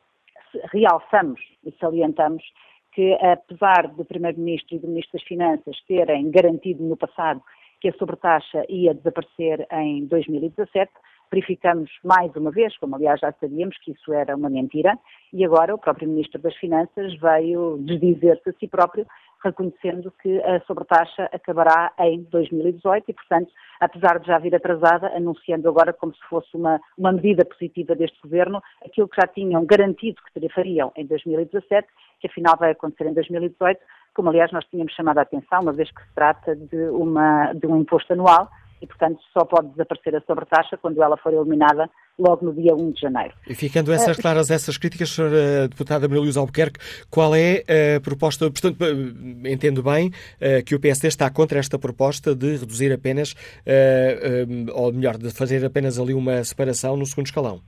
[0.72, 2.42] realçamos e salientamos
[2.92, 7.42] que, apesar do Primeiro-Ministro e do Ministro das Finanças terem garantido no passado
[7.80, 10.92] que a sobretaxa ia desaparecer em 2017,
[11.32, 14.98] verificamos mais uma vez, como aliás já sabíamos, que isso era uma mentira,
[15.32, 19.06] e agora o próprio Ministro das Finanças veio desdizer-se a si próprio,
[19.42, 25.68] reconhecendo que a sobretaxa acabará em 2018 e, portanto, apesar de já vir atrasada, anunciando
[25.68, 30.20] agora como se fosse uma, uma medida positiva deste Governo, aquilo que já tinham garantido
[30.32, 31.88] que fariam em 2017,
[32.20, 33.80] que afinal vai acontecer em 2018,
[34.14, 37.66] como aliás nós tínhamos chamado a atenção, uma vez que se trata de, uma, de
[37.66, 38.48] um imposto anual,
[38.82, 42.90] e, portanto, só pode desaparecer a sobretaxa quando ela for eliminada logo no dia 1
[42.90, 43.32] de janeiro.
[43.48, 45.68] E ficando essas eh, claras essas críticas, Sra.
[45.68, 47.62] Deputada Maria Luísa Albuquerque, qual é
[47.96, 48.50] a proposta?
[48.50, 53.32] Portanto, eh, entendo bem uh, que o PSD está contra esta proposta de reduzir apenas,
[53.32, 57.60] uh, ou melhor, de fazer apenas ali uma separação no segundo escalão.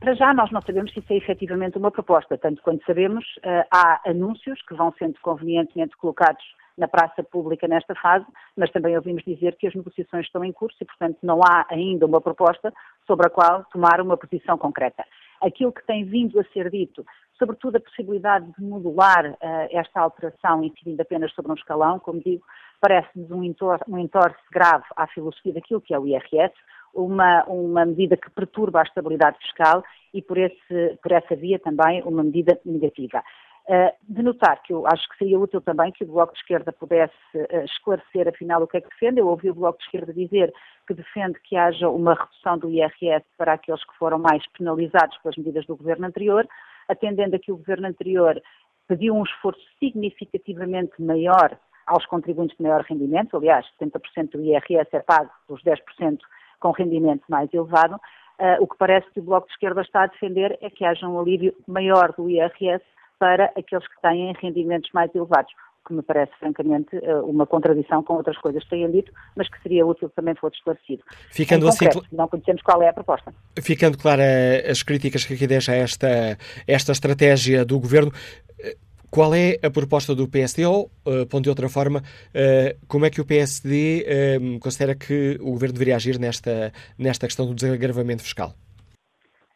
[0.00, 2.36] Para já, nós não sabemos se isso é efetivamente uma proposta.
[2.36, 3.24] Tanto quanto sabemos,
[3.70, 6.44] há anúncios que vão sendo convenientemente colocados
[6.76, 10.76] na praça pública nesta fase, mas também ouvimos dizer que as negociações estão em curso
[10.80, 12.72] e, portanto, não há ainda uma proposta
[13.06, 15.04] sobre a qual tomar uma posição concreta.
[15.40, 17.04] Aquilo que tem vindo a ser dito,
[17.38, 19.36] sobretudo a possibilidade de modular uh,
[19.70, 22.44] esta alteração incidindo apenas sobre um escalão, como digo,
[22.80, 26.54] parece-nos um, entor um entorce grave à filosofia daquilo que é o IRS,
[26.94, 32.02] uma, uma medida que perturba a estabilidade fiscal e, por, esse, por essa via, também
[32.02, 33.22] uma medida negativa.
[33.66, 36.70] Uh, de notar que eu acho que seria útil também que o Bloco de Esquerda
[36.70, 39.20] pudesse uh, esclarecer afinal o que é que defende.
[39.20, 40.52] Eu ouvi o Bloco de Esquerda dizer
[40.86, 45.36] que defende que haja uma redução do IRS para aqueles que foram mais penalizados pelas
[45.38, 46.46] medidas do governo anterior,
[46.88, 48.38] atendendo a que o governo anterior
[48.86, 55.00] pediu um esforço significativamente maior aos contribuintes de maior rendimento, aliás, 70% do IRS é
[55.00, 56.18] pago pelos 10%
[56.60, 60.06] com rendimento mais elevado, uh, o que parece que o Bloco de Esquerda está a
[60.06, 62.84] defender é que haja um alívio maior do IRS
[63.24, 65.50] para aqueles que têm rendimentos mais elevados,
[65.82, 69.48] o que me parece, francamente, eh, uma contradição com outras coisas que têm dito, mas
[69.48, 71.02] que seria útil que também fosse esclarecido.
[71.30, 73.32] Ficando assim concreto, assim, não conhecemos qual é a proposta.
[73.62, 74.22] Ficando clara
[74.70, 78.12] as críticas que aqui deixa esta, esta estratégia do Governo,
[78.60, 78.76] eh,
[79.10, 83.10] qual é a proposta do PSD ou, uh, pondo de outra forma, uh, como é
[83.10, 88.22] que o PSD uh, considera que o Governo deveria agir nesta, nesta questão do desagravamento
[88.22, 88.54] fiscal?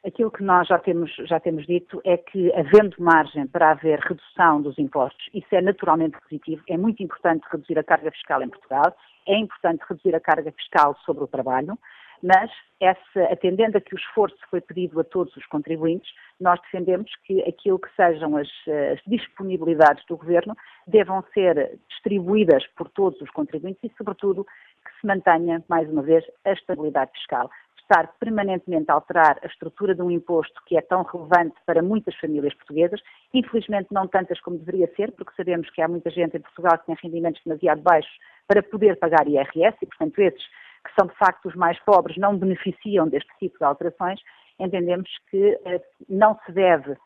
[0.08, 4.62] Aquilo que nós já temos, já temos dito é que, havendo margem para haver redução
[4.62, 6.62] dos impostos, isso é naturalmente positivo.
[6.66, 8.96] É muito importante reduzir a carga fiscal em Portugal,
[9.26, 11.78] é importante reduzir a carga fiscal sobre o trabalho,
[12.22, 12.50] mas
[12.80, 17.42] essa, atendendo a que o esforço foi pedido a todos os contribuintes, nós defendemos que
[17.42, 18.48] aquilo que sejam as,
[18.92, 20.56] as disponibilidades do Governo
[20.86, 26.24] devam ser distribuídas por todos os contribuintes e, sobretudo, que se mantenha, mais uma vez,
[26.46, 27.50] a estabilidade fiscal
[27.88, 32.54] estar permanentemente alterar a estrutura de um imposto que é tão relevante para muitas famílias
[32.54, 33.00] portuguesas,
[33.32, 36.86] infelizmente não tantas como deveria ser, porque sabemos que há muita gente em Portugal que
[36.86, 38.12] tem rendimentos demasiado baixos
[38.46, 40.42] para poder pagar IRS e, portanto, esses
[40.84, 44.20] que são de facto os mais pobres não beneficiam deste tipo de alterações,
[44.58, 46.96] entendemos que eh, não se deve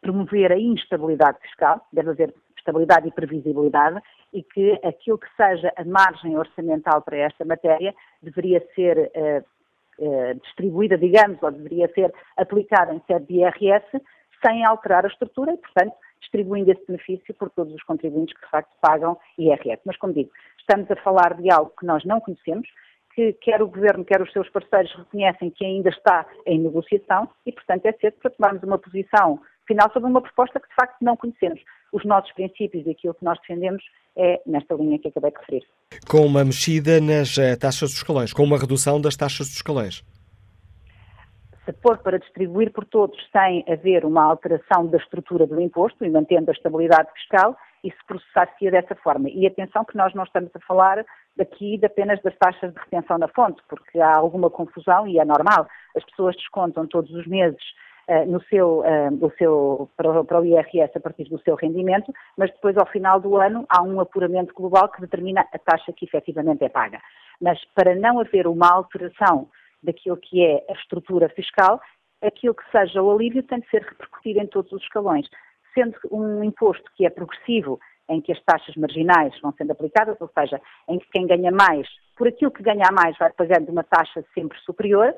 [0.00, 4.00] promover a instabilidade fiscal, deve haver estabilidade e previsibilidade,
[4.32, 9.42] e que aquilo que seja a margem orçamental para esta matéria deveria ser eh,
[10.00, 13.86] eh, distribuída, digamos, ou deveria ser aplicada em sede de IRS,
[14.44, 18.50] sem alterar a estrutura e, portanto, distribuindo esse benefício por todos os contribuintes que de
[18.50, 19.82] facto pagam IRS.
[19.84, 22.68] Mas, como digo, estamos a falar de algo que nós não conhecemos,
[23.14, 27.52] que quer o Governo, quer os seus parceiros reconhecem que ainda está em negociação e,
[27.52, 31.16] portanto, é cedo para tomarmos uma posição final sobre uma proposta que de facto não
[31.16, 31.60] conhecemos.
[31.92, 33.82] Os nossos princípios e aquilo que nós defendemos
[34.16, 35.66] é nesta linha que acabei de referir.
[36.08, 40.04] Com uma mexida nas uh, taxas dos escalões, com uma redução das taxas dos escalões.
[41.64, 46.10] Se for para distribuir por todos sem haver uma alteração da estrutura do imposto e
[46.10, 49.28] mantendo a estabilidade fiscal, isso processar-se dessa forma.
[49.30, 51.04] E atenção que nós não estamos a falar
[51.36, 55.24] daqui de apenas das taxas de retenção na fonte, porque há alguma confusão e é
[55.24, 55.66] normal.
[55.96, 57.62] As pessoas descontam todos os meses
[58.26, 62.50] no seu, uh, o seu, para, para, o IRS a partir do seu rendimento, mas
[62.50, 66.64] depois ao final do ano há um apuramento global que determina a taxa que efetivamente
[66.64, 67.00] é paga.
[67.40, 69.48] Mas para não haver uma alteração
[69.82, 71.80] daquilo que é a estrutura fiscal,
[72.22, 75.26] aquilo que seja o alívio tem de ser repercutido em todos os escalões.
[75.72, 80.28] Sendo um imposto que é progressivo, em que as taxas marginais vão sendo aplicadas, ou
[80.36, 81.86] seja, em que quem ganha mais,
[82.16, 85.14] por aquilo que ganha mais, vai pagando uma taxa sempre superior.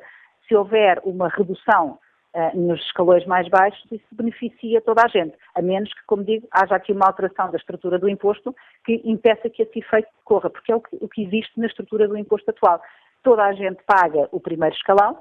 [0.47, 1.99] Se houver uma redução
[2.35, 6.47] uh, nos escalões mais baixos, isso beneficia toda a gente, a menos que, como digo,
[6.51, 8.55] haja aqui uma alteração da estrutura do imposto
[8.85, 12.09] que impeça que esse efeito decorra, porque é o que, o que existe na estrutura
[12.09, 12.81] do imposto atual.
[13.23, 15.19] Toda a gente paga o primeiro escalão,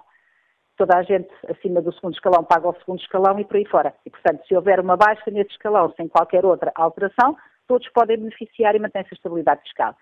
[0.78, 3.94] toda a gente acima do segundo escalão paga o segundo escalão e por aí fora.
[4.06, 7.38] E, portanto, se houver uma baixa nesse escalão sem qualquer outra alteração,
[7.68, 9.96] todos podem beneficiar e mantém-se a estabilidade fiscal.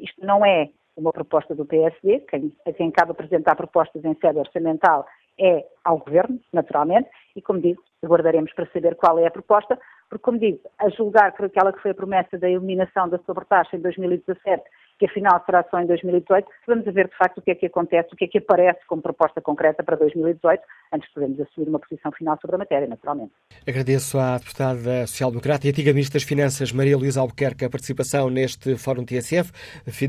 [0.00, 4.38] Isto não é uma proposta do PSD, quem, a quem cabe apresentar propostas em sede
[4.38, 5.06] orçamental
[5.38, 9.78] é ao Governo, naturalmente, e como digo, aguardaremos para saber qual é a proposta,
[10.08, 13.76] porque como digo, a julgar por aquela que foi a promessa da eliminação da sobretaxa
[13.76, 14.62] em 2017
[15.02, 16.46] que afinal será só em 2018.
[16.64, 19.02] Vamos ver de facto o que é que acontece, o que é que aparece como
[19.02, 23.32] proposta concreta para 2018, antes de podermos assumir uma posição final sobre a matéria, naturalmente.
[23.66, 28.76] Agradeço à deputada social-democrata e antiga Ministra das Finanças, Maria Luísa Albuquerque, a participação neste
[28.76, 29.50] Fórum TSF,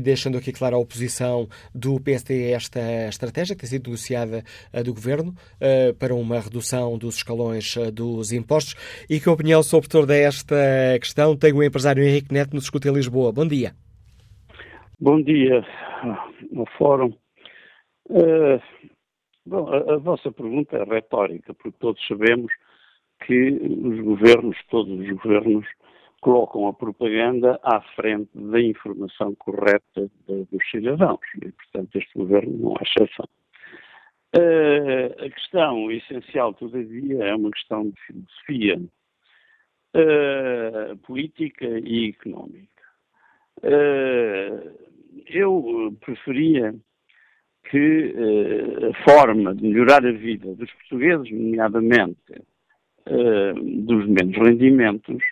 [0.00, 4.82] deixando aqui clara a oposição do PSD a esta estratégia que tem sido negociada eh,
[4.84, 8.76] do Governo eh, para uma redução dos escalões eh, dos impostos.
[9.10, 10.54] E que opinião sobre toda esta
[11.00, 13.32] questão tem o empresário Henrique Neto no Escuta em Lisboa.
[13.32, 13.74] Bom dia.
[15.00, 15.66] Bom dia
[16.56, 17.12] ao Fórum.
[18.08, 18.62] Uh,
[19.44, 22.52] bom, a, a, vossa pergunta é retórica, porque todos sabemos
[23.26, 25.66] que os governos, todos os governos,
[26.20, 31.20] colocam a propaganda à frente da informação correta de, dos cidadãos.
[31.42, 33.28] E, portanto, este governo não é exceção.
[34.36, 38.80] Uh, a questão essencial, todavia, é uma questão de filosofia
[39.96, 42.73] uh, política e económica.
[43.64, 44.70] Uh,
[45.26, 46.74] eu preferia
[47.70, 52.32] que uh, a forma de melhorar a vida dos portugueses, nomeadamente
[53.08, 53.54] uh,
[53.86, 55.22] dos menos rendimentos,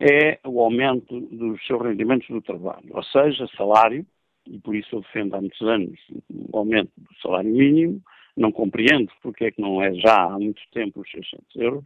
[0.00, 4.04] é o aumento dos seus rendimentos do trabalho, ou seja, salário,
[4.46, 5.98] e por isso eu defendo há muitos anos
[6.30, 8.02] o aumento do salário mínimo,
[8.34, 11.84] não compreendo porque é que não é já há muito tempo os 600 euros,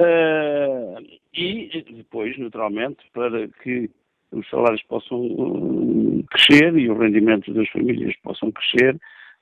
[0.00, 3.90] uh, e depois, naturalmente, para que
[4.32, 8.94] os salários possam uh, crescer e os rendimentos das famílias possam crescer,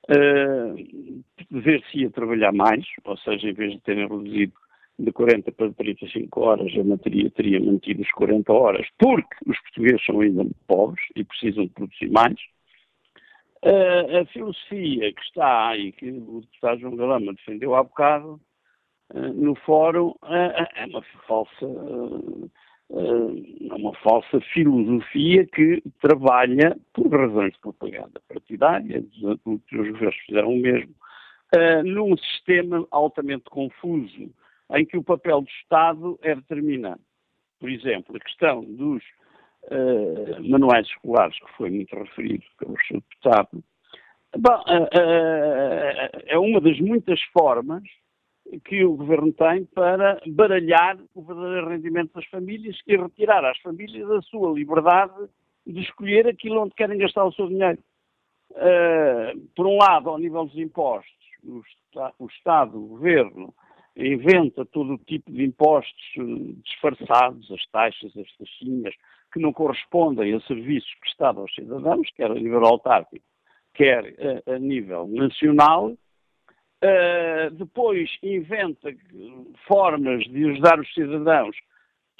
[0.09, 4.53] uh, ver-se ia trabalhar mais, ou seja, em vez de terem reduzido
[4.97, 10.05] de 40 para 35 horas, a matéria teria mantido os 40 horas, porque os portugueses
[10.05, 12.37] são ainda pobres e precisam de produzir mais.
[13.63, 18.39] Uh, a filosofia que está aí, que o deputado João Galama defendeu há bocado,
[19.13, 21.65] uh, no fórum, uh, é uma falsa
[22.91, 30.57] é uma falsa filosofia que trabalha por razões de propaganda partidária, os governos fizeram o
[30.57, 30.93] mesmo,
[31.55, 34.31] uh, num sistema altamente confuso,
[34.71, 37.01] em que o papel do Estado é determinante.
[37.59, 39.03] Por exemplo, a questão dos
[39.65, 43.01] uh, manuais escolares, que foi muito referido pelo Sr.
[43.09, 43.63] Deputado,
[44.35, 47.83] bom, uh, é uma das muitas formas
[48.65, 54.09] que o Governo tem para baralhar o verdadeiro rendimento das famílias e retirar às famílias
[54.09, 55.29] a sua liberdade
[55.65, 57.79] de escolher aquilo onde querem gastar o seu dinheiro.
[58.51, 61.61] Uh, por um lado, ao nível dos impostos, o,
[62.17, 63.53] o Estado, o Governo,
[63.95, 68.95] inventa todo o tipo de impostos uh, disfarçados, as taxas, as taxinhas,
[69.31, 73.25] que não correspondem a serviços prestados aos cidadãos, quer a nível autárquico,
[73.75, 75.95] quer uh, a nível nacional,
[76.81, 78.89] Uh, depois inventa
[79.67, 81.57] formas de ajudar os cidadãos,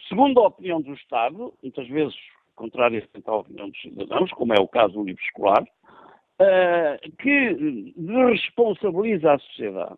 [0.10, 2.16] segundo a opinião do Estado, muitas vezes
[2.56, 7.94] contráriamente à opinião dos cidadãos, como é o caso do livro escolar, uh, que
[8.34, 9.96] responsabiliza a sociedade,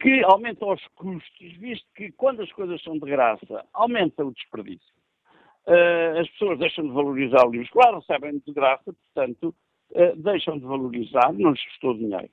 [0.00, 4.94] que aumenta os custos, visto que quando as coisas são de graça, aumenta o desperdício.
[5.66, 9.54] Uh, as pessoas deixam de valorizar o livro escolar, recebem de graça, portanto,
[10.16, 12.30] deixam de valorizar, não lhes custou dinheiro.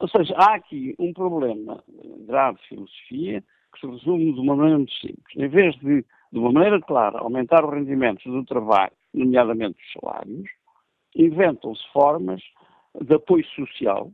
[0.00, 1.82] Ou seja, há aqui um problema
[2.26, 5.36] grave de filosofia que se resume de uma maneira muito simples.
[5.36, 10.48] Em vez de, de uma maneira clara, aumentar os rendimentos do trabalho, nomeadamente os salários,
[11.16, 12.42] inventam-se formas
[13.00, 14.10] de apoio social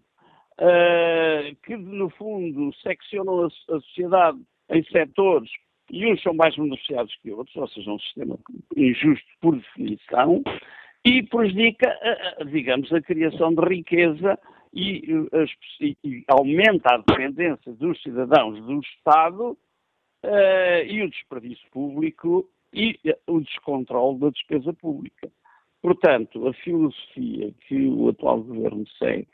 [0.59, 4.39] uh, que, no fundo, seccionam a, a sociedade
[4.71, 5.51] em setores
[5.91, 8.39] e uns são mais beneficiados que outros, ou seja, um sistema
[8.77, 10.43] injusto por definição,
[11.05, 11.99] e prejudica,
[12.47, 14.39] digamos, a criação de riqueza
[14.73, 15.27] e,
[16.05, 19.57] e aumenta a dependência dos cidadãos do Estado
[20.25, 25.29] uh, e o desperdício público e o descontrole da despesa pública.
[25.83, 29.27] Portanto, a filosofia que o atual governo segue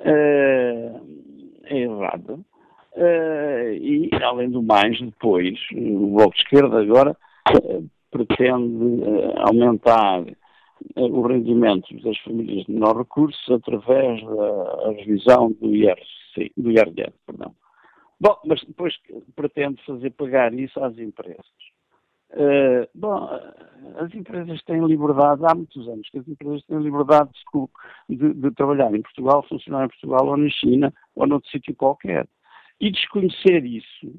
[0.00, 2.34] uh, é errada.
[2.94, 7.16] Uh, e, além do mais, depois, o Bloco de Esquerda agora
[8.10, 9.02] pretende
[9.36, 10.24] aumentar
[10.96, 17.54] os rendimentos das famílias de menor recursos através da revisão do IRC, do IRD, perdão.
[18.20, 18.94] Bom, mas depois
[19.36, 21.44] pretende fazer pagar isso às empresas.
[22.30, 23.26] Uh, bom,
[23.96, 27.30] as empresas têm liberdade, há muitos anos que as empresas têm liberdade
[28.08, 31.74] de, de, de trabalhar em Portugal, funcionar em Portugal ou na China ou noutro sítio
[31.74, 32.28] qualquer.
[32.80, 34.12] E desconhecer isso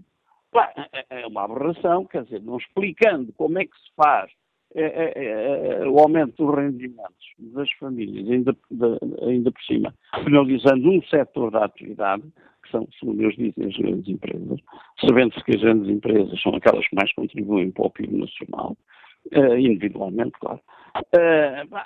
[0.92, 4.32] é, é uma aberração, quer dizer, não explicando como é que se faz
[4.76, 9.94] é, é, é, o aumento dos rendimentos das famílias, ainda, de, ainda por cima,
[10.24, 12.24] penalizando um setor da atividade,
[12.64, 14.60] que são, segundo eles dizem, as grandes empresas,
[15.04, 18.78] sabendo-se que as grandes empresas são aquelas que mais contribuem para o PIB nacional,
[19.36, 20.62] uh, individualmente, claro.
[20.98, 21.80] Uh,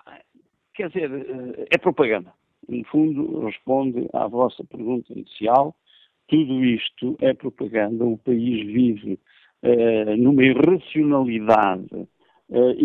[0.73, 2.33] quer dizer, uh, é propaganda.
[2.67, 5.73] No fundo, responde à vossa pergunta inicial.
[6.27, 8.05] Tudo isto é propaganda.
[8.05, 9.19] O país vive
[10.17, 12.07] numa irracionalidade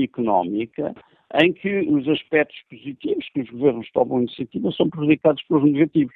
[0.03, 0.95] económica
[1.43, 6.15] em que os aspectos positivos que os governos tomam iniciativa são prejudicados pelos negativos.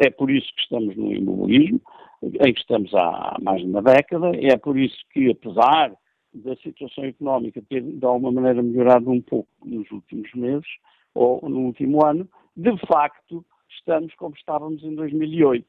[0.00, 1.80] É por isso que estamos no imobilismo,
[2.22, 5.92] em que estamos há mais de uma década, é por isso que, apesar
[6.34, 10.66] da situação económica ter de alguma maneira melhorado um pouco nos últimos meses,
[11.14, 15.64] ou no último ano, de facto estamos como estávamos em 2008.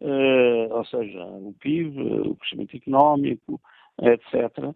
[0.00, 3.60] Uh, eh, ou seja, o PIB, o crescimento económico,
[4.00, 4.74] etc.,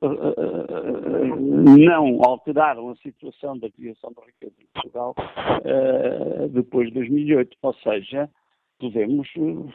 [0.00, 7.56] não alteraram a situação da criação de riqueza em Portugal uh, depois de 2008.
[7.62, 8.30] Ou seja,
[8.78, 9.68] podemos uh,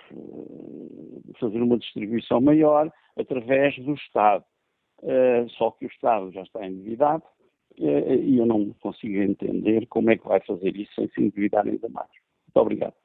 [1.40, 4.44] fazer uma distribuição maior através do Estado.
[5.02, 7.24] Uh, só que o Estado já está endividado
[7.80, 11.88] e eu não consigo entender como é que vai fazer isso sem se endividar ainda
[11.90, 12.10] mais.
[12.48, 12.96] Muito obrigado.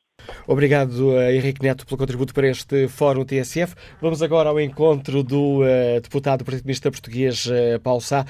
[0.47, 3.75] Obrigado, eh, Henrique Neto, pelo contributo para este Fórum TSF.
[4.01, 8.25] Vamos agora ao encontro do uh, deputado do Partido Comunista Português, uh, Paulo Sá.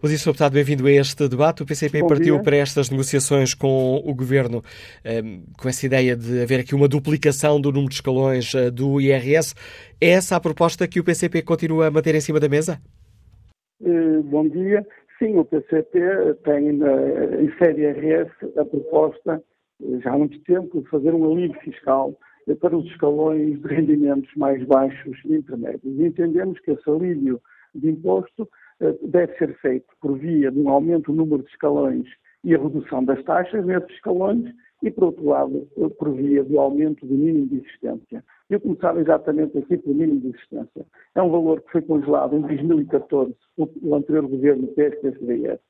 [0.00, 0.26] Bom dia, Sr.
[0.26, 1.62] Deputado, bem-vindo a este debate.
[1.62, 2.42] O PCP Bom partiu dia.
[2.42, 4.62] para estas negociações com o Governo
[5.04, 9.00] um, com essa ideia de haver aqui uma duplicação do número de escalões uh, do
[9.00, 9.54] IRS.
[10.00, 12.80] É essa a proposta que o PCP continua a manter em cima da mesa?
[14.26, 14.86] bom dia.
[15.18, 15.98] Sim, o PCP
[16.44, 16.92] tem na,
[17.40, 19.42] em série IRS a proposta
[20.02, 22.16] já há muito tempo, fazer um alívio fiscal
[22.60, 25.98] para os escalões de rendimentos mais baixos e intermédios.
[25.98, 27.40] Entendemos que esse alívio
[27.74, 28.48] de imposto
[28.80, 32.06] eh, deve ser feito por via de um aumento do número de escalões
[32.44, 36.60] e a redução das taxas nesses escalões e, por outro lado, eh, por via do
[36.60, 38.24] aumento do mínimo de existência.
[38.48, 40.86] Eu começava exatamente aqui pelo mínimo de existência.
[41.14, 45.60] É um valor que foi congelado em 2014 pelo anterior governo PSDS.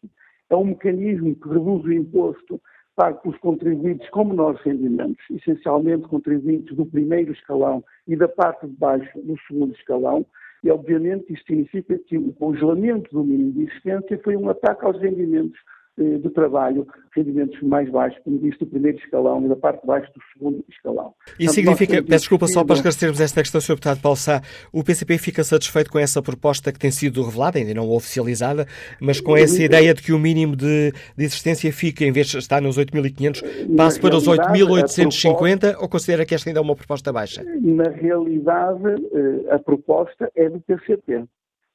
[0.50, 2.60] É um mecanismo que reduz o imposto
[2.96, 8.72] pago pelos contribuintes com menores rendimentos, essencialmente contribuintes do primeiro escalão e da parte de
[8.72, 10.26] baixo do segundo escalão,
[10.64, 14.98] e obviamente isto significa que o congelamento do mínimo de existência foi um ataque aos
[15.00, 15.60] rendimentos
[15.96, 20.12] de trabalho, rendimentos mais baixos, como disse, do primeiro escalão e da parte de baixo
[20.12, 21.14] do segundo escalão.
[21.40, 23.74] Isso significa, peço desculpa só para esclarecermos esta questão, Sr.
[23.74, 24.42] Deputado Paulo Sá,
[24.72, 28.66] o PCP fica satisfeito com essa proposta que tem sido revelada, ainda não oficializada,
[29.00, 32.38] mas com essa ideia de que o mínimo de, de existência fica, em vez de
[32.38, 37.12] estar nos 8.500, passe para os 8.850 ou considera que esta ainda é uma proposta
[37.12, 37.42] baixa?
[37.62, 41.24] Na realidade, eh, a proposta é do PCP.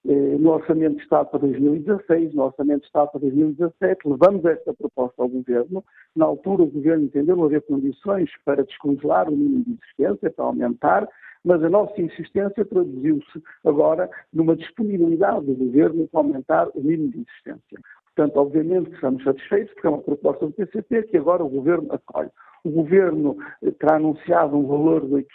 [0.08, 4.74] Eh, no Orçamento de Estado para 2016, no Orçamento de Estado para 2017, levamos esta
[4.74, 5.84] proposta ao Governo.
[6.16, 11.08] Na altura, o Governo entendeu haver condições para descongelar o mínimo de existência, para aumentar,
[11.43, 17.20] mas a nossa insistência traduziu-se agora numa disponibilidade do Governo para aumentar o mínimo de
[17.22, 17.80] existência.
[18.16, 21.93] Portanto, obviamente que estamos satisfeitos, porque é uma proposta do PCP que agora o Governo
[21.93, 22.30] acolhe.
[22.64, 25.26] O Governo eh, terá anunciado um valor de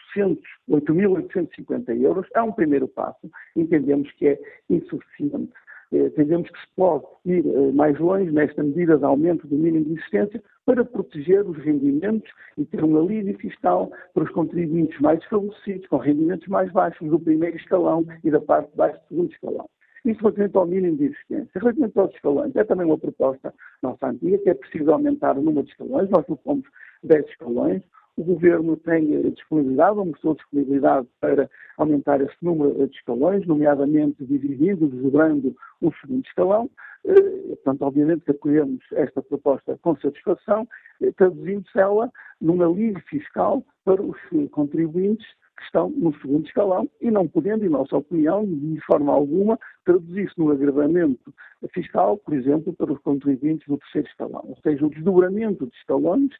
[0.70, 2.26] 8.850 euros.
[2.34, 3.30] É um primeiro passo.
[3.56, 4.38] Entendemos que é
[4.70, 5.52] insuficiente.
[5.92, 9.86] Eh, entendemos que se pode ir eh, mais longe nesta medida de aumento do mínimo
[9.86, 15.18] de existência para proteger os rendimentos e ter um alívio fiscal para os contribuintes mais
[15.20, 19.32] desfavorecidos, com rendimentos mais baixos do primeiro escalão e da parte de baixo do segundo
[19.32, 19.68] escalão.
[20.06, 21.60] Isso relativamente ao mínimo de existência.
[21.60, 23.52] Relativamente aos escalões, é também uma proposta
[23.82, 26.08] nossa antiga, que é preciso aumentar o número de escalões.
[26.10, 26.64] Nós propomos
[27.02, 27.82] 10 escalões.
[28.16, 34.86] O Governo tem disponibilidade, ou mostrou disponibilidade para aumentar esse número de escalões, nomeadamente dividindo,
[34.86, 36.70] desdobrando o segundo escalão.
[37.04, 40.68] Eh, portanto, obviamente que acolhemos esta proposta com satisfação,
[41.02, 44.16] eh, traduzindo-se ela num alívio fiscal para os
[44.52, 45.26] contribuintes
[45.56, 50.38] que estão no segundo escalão e não podendo, em nossa opinião, de forma alguma, traduzir-se
[50.38, 51.32] no agravamento
[51.72, 54.44] fiscal, por exemplo, para os contribuintes do terceiro escalão.
[54.46, 56.30] Ou seja, o desdobramento de escalões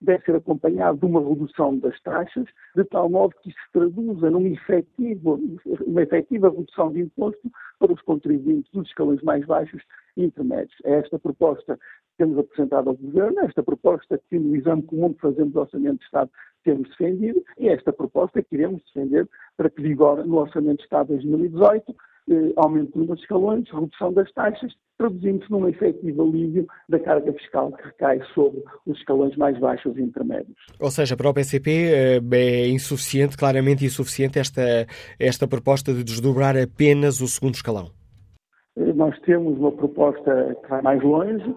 [0.00, 4.30] deve ser acompanhado de uma redução das taxas, de tal modo que isso se traduza
[4.30, 5.38] numa efetiva,
[5.86, 9.82] uma efetiva redução de imposto para os contribuintes dos escalões mais baixos
[10.16, 10.76] e intermédios.
[10.84, 15.14] É esta proposta que temos apresentado ao Governo, é esta proposta que no exame comum
[15.14, 16.30] que fazemos do Orçamento de Estado
[16.66, 20.82] temos defendido e é esta proposta que iremos defender para que vigore no Orçamento de
[20.82, 21.94] Estado de 2018
[22.28, 27.32] eh, aumento de número de escalões, redução das taxas, traduzindo-se num efetivo alívio da carga
[27.32, 30.56] fiscal que recai sobre os escalões mais baixos e intermédios.
[30.80, 34.86] Ou seja, para o PCP eh, é insuficiente, claramente insuficiente, esta,
[35.20, 37.92] esta proposta de desdobrar apenas o segundo escalão?
[38.76, 41.54] Eh, nós temos uma proposta que vai mais longe,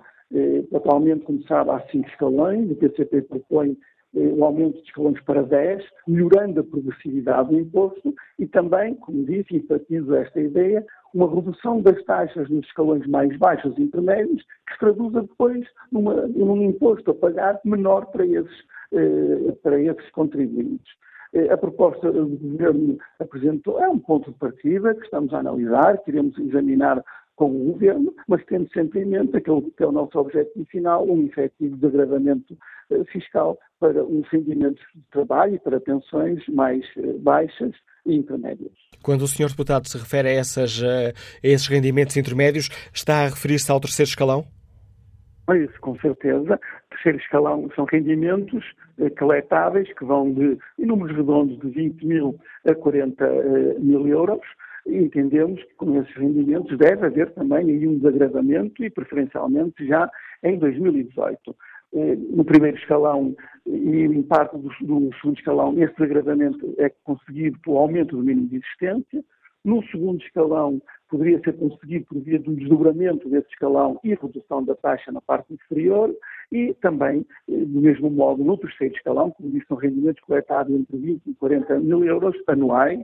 [0.76, 3.76] atualmente, como sabe, há cinco escalões, o PCP propõe
[4.14, 9.56] o aumento de escalões para 10, melhorando a progressividade do imposto e também, como disse,
[9.56, 14.80] enfatizo esta ideia, uma redução das taxas nos escalões mais baixos e intermédios, que se
[14.80, 20.92] traduza depois numa, num imposto a pagar menor para esses, eh, para esses contribuintes.
[21.34, 25.98] Eh, a proposta do Governo apresentou é um ponto de partida que estamos a analisar,
[26.04, 27.04] queremos examinar
[27.40, 31.08] com o governo, mas tendo sempre em mente aquele que é o nosso objetivo final,
[31.08, 32.58] um efetivo degradamento
[32.92, 37.72] eh, fiscal para os rendimentos de trabalho e para pensões mais eh, baixas
[38.06, 38.74] e intermédias.
[39.02, 39.48] Quando o Sr.
[39.52, 44.10] Deputado se refere a, essas, eh, a esses rendimentos intermédios, está a referir-se ao terceiro
[44.10, 44.44] escalão?
[45.56, 46.60] Isso, com certeza.
[46.90, 48.66] Terceiro escalão são rendimentos
[49.18, 52.36] coletáveis que vão de, em números redondos, de 20 mil
[52.68, 53.26] a 40
[53.80, 54.42] mil euros
[54.88, 60.10] entendemos que com esses rendimentos deve haver também aí um desagravamento e preferencialmente já
[60.44, 61.56] em 2018.
[61.92, 67.58] Eh, no primeiro escalão e em parte do, do segundo escalão, esse desagravamento é conseguido
[67.60, 69.24] pelo aumento do mínimo de existência.
[69.66, 74.76] No segundo escalão, poderia ser conseguido por via do desdobramento desse escalão e redução da
[74.76, 76.16] taxa na parte inferior,
[76.52, 80.98] e também, eh, do mesmo modo, no terceiro escalão, como disse, são rendimentos coletados entre
[80.98, 83.04] 20 e 40 mil euros anuais,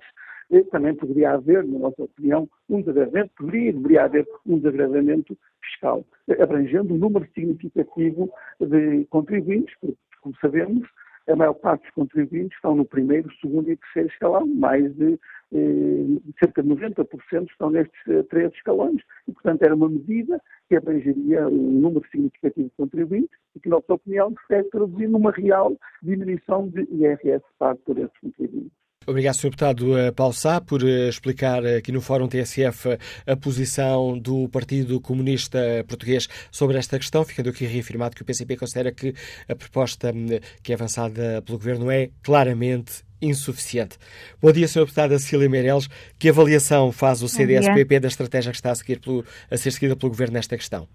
[0.72, 6.06] também poderia haver, na nossa opinião, um desagravamento, poderia deveria haver um desagravamento fiscal,
[6.40, 10.88] abrangendo um número significativo de contribuintes, porque, como sabemos,
[11.28, 15.20] a maior parte dos contribuintes estão no primeiro, segundo e terceiro escalão, mais de
[15.54, 20.40] eh, cerca de 90% estão nestes eh, três escalões, e, portanto, era uma medida
[20.70, 25.32] que abrangeria um número significativo de contribuintes e que, na nossa opinião, deve traduzir numa
[25.32, 28.85] real diminuição de IRS pago por esses contribuintes.
[29.08, 29.44] Obrigado, Sr.
[29.44, 32.98] Deputado eh, Paulo Sá, por eh, explicar aqui no Fórum TSF
[33.28, 38.58] a posição do Partido Comunista Português sobre esta questão, ficando aqui reafirmado que o PCP
[38.58, 39.14] considera que
[39.48, 40.28] a proposta hum,
[40.64, 43.98] que é avançada pelo Governo é claramente insuficiente.
[44.42, 44.82] Bom dia, Sr.
[44.82, 45.88] Deputada Cília Meireles.
[46.18, 49.96] Que avaliação faz o CDS-PP da estratégia que está a, seguir pelo, a ser seguida
[49.96, 50.88] pelo Governo nesta questão?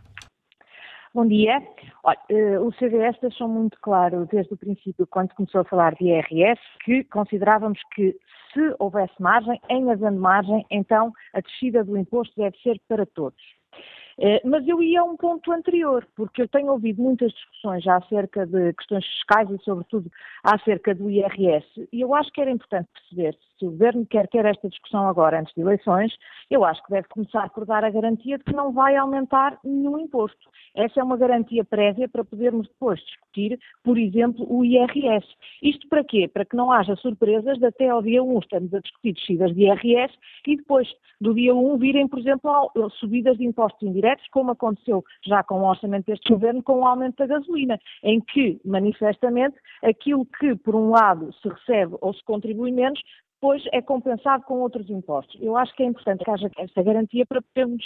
[1.13, 1.61] Bom dia.
[2.05, 6.05] Olha, eh, o CDS deixou muito claro desde o princípio, quando começou a falar de
[6.05, 8.17] IRS, que considerávamos que
[8.53, 13.43] se houvesse margem, em havendo margem, então a descida do imposto deve ser para todos.
[14.21, 17.97] Eh, mas eu ia a um ponto anterior, porque eu tenho ouvido muitas discussões já
[17.97, 20.09] acerca de questões fiscais e, sobretudo,
[20.45, 24.45] acerca do IRS, e eu acho que era importante perceber se o Governo quer ter
[24.47, 26.13] esta discussão agora, antes de eleições,
[26.51, 29.99] eu acho que deve começar por dar a garantia de que não vai aumentar nenhum
[29.99, 30.49] imposto.
[30.75, 35.27] Essa é uma garantia prévia para podermos depois discutir, por exemplo, o IRS.
[35.63, 36.27] Isto para quê?
[36.27, 39.63] Para que não haja surpresas de até ao dia 1 estamos a discutir descidas de
[39.63, 40.15] IRS
[40.47, 40.89] e depois
[41.21, 45.69] do dia 1 virem, por exemplo, subidas de impostos indiretos, como aconteceu já com o
[45.69, 50.91] orçamento deste Governo, com o aumento da gasolina, em que, manifestamente, aquilo que, por um
[50.91, 53.01] lado, se recebe ou se contribui menos,
[53.41, 55.41] depois é compensado com outros impostos.
[55.41, 57.83] Eu acho que é importante que haja esta garantia para podermos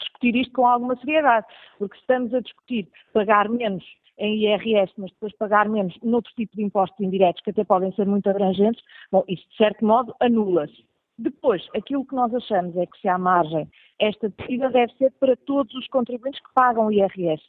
[0.00, 1.46] discutir isto com alguma seriedade,
[1.78, 3.84] porque estamos a discutir pagar menos
[4.18, 8.06] em IRS, mas depois pagar menos noutro tipo de impostos indiretos, que até podem ser
[8.06, 10.84] muito abrangentes, bom, isso de certo modo anula-se.
[11.18, 13.70] Depois, aquilo que nós achamos é que se há margem,
[14.00, 17.42] esta descida deve ser para todos os contribuintes que pagam IRS.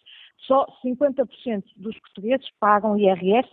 [0.45, 3.49] Só 50% dos portugueses pagam IRS,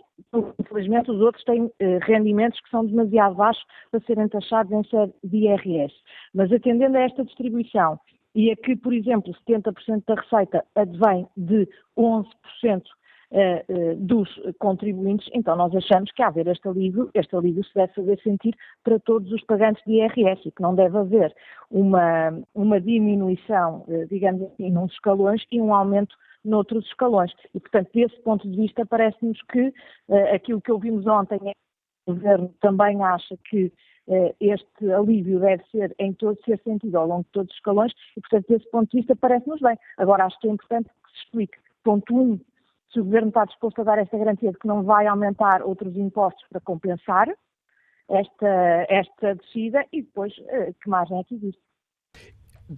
[0.59, 5.13] infelizmente os outros têm eh, rendimentos que são demasiado baixos para serem taxados em sede
[5.23, 5.93] de IRS.
[6.33, 7.99] Mas atendendo a esta distribuição
[8.35, 11.67] e a que, por exemplo, 70% da receita advém de
[11.97, 12.25] 11%
[13.31, 14.29] eh, eh, dos
[14.59, 18.99] contribuintes, então nós achamos que, haver este alívio, este alívio se deve fazer sentir para
[18.99, 21.35] todos os pagantes de IRS e que não deve haver
[21.71, 26.15] uma, uma diminuição, digamos assim, nos escalões e um aumento
[26.45, 27.31] noutros escalões.
[27.53, 29.73] E, portanto, desse ponto de vista, parece-nos que
[30.33, 33.71] aquilo que ouvimos ontem é que o Governo também acha que
[34.39, 38.21] este alívio deve ser, em todo, ser sentido ao longo de todos os escalões e,
[38.21, 39.77] portanto, desse ponto de vista, parece-nos bem.
[39.97, 42.39] Agora, acho que é importante que se explique, ponto 1, um,
[42.95, 45.95] se o Governo está disposto a dar esta garantia de que não vai aumentar outros
[45.97, 47.27] impostos para compensar
[48.09, 51.61] esta, esta descida e depois eh, que margem é que existe.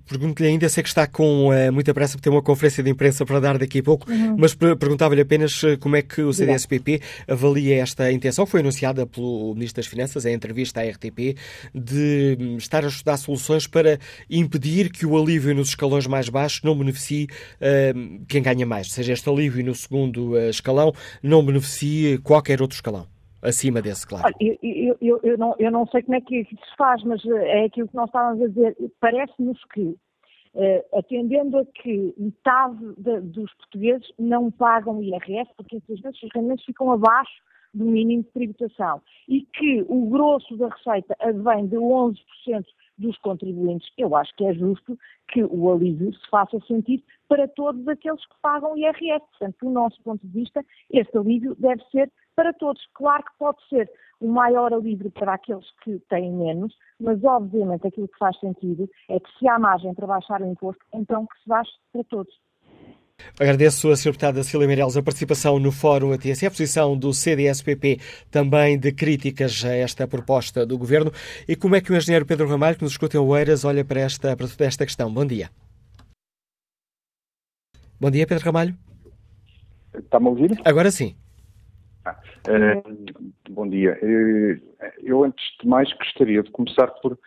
[0.05, 3.25] Pergunto-lhe ainda, sei que está com uh, muita pressa para ter uma conferência de imprensa
[3.25, 4.35] para dar daqui a pouco, uhum.
[4.37, 9.53] mas perguntava-lhe apenas uh, como é que o CDSPP avalia esta intenção, foi anunciada pelo
[9.53, 11.37] Ministro das Finanças em entrevista à RTP,
[11.73, 13.97] de um, estar a estudar soluções para
[14.29, 17.27] impedir que o alívio nos escalões mais baixos não beneficie
[17.61, 20.93] uh, quem ganha mais, seja este alívio no segundo escalão,
[21.23, 23.07] não beneficie qualquer outro escalão
[23.41, 24.25] acima desse, claro.
[24.25, 27.23] Olha, eu, eu, eu, não, eu não sei como é que isso se faz, mas
[27.25, 28.75] eh, é aquilo que nós estávamos a dizer.
[28.99, 29.95] Parece-nos que,
[30.55, 36.65] eh, atendendo a que metade de, dos portugueses não pagam IRS, porque infelizmente os rendimentos
[36.65, 37.41] ficam abaixo
[37.73, 42.15] do mínimo de tributação, e que o grosso da receita advém de 11%
[42.97, 44.97] dos contribuintes, eu acho que é justo
[45.27, 49.23] que o alívio se faça sentir para todos aqueles que pagam IRS.
[49.31, 52.81] Portanto, do nosso ponto de vista, este alívio deve ser para todos.
[52.93, 53.91] Claro que pode ser
[54.21, 59.19] um maior alívio para aqueles que têm menos, mas obviamente aquilo que faz sentido é
[59.19, 62.33] que se há margem para baixar o imposto, então que se baixe para todos.
[63.39, 64.11] Agradeço a Sra.
[64.11, 67.99] Deputada Cília Meireles a participação no Fórum ATS, a posição do CDSPP
[68.29, 71.11] também de críticas a esta proposta do Governo.
[71.47, 74.01] E como é que o engenheiro Pedro Ramalho, que nos escuta em Oeiras, olha para
[74.01, 75.11] esta, para esta questão?
[75.11, 75.49] Bom dia.
[77.99, 78.77] Bom dia, Pedro Ramalho.
[79.95, 80.61] Está-me a ouvir?
[80.63, 81.15] Agora sim.
[82.47, 83.99] Uh, bom dia.
[84.01, 84.61] Uh,
[85.03, 87.17] eu, antes de mais, gostaria de começar por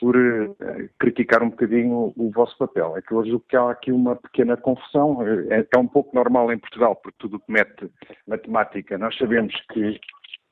[0.00, 0.56] por uh,
[0.98, 2.96] criticar um bocadinho o, vosso papel.
[2.96, 5.18] É que hoje que há aqui uma pequena confusão,
[5.50, 7.90] é, é, um pouco normal em Portugal, porque tudo que mete
[8.26, 10.00] matemática, nós sabemos que,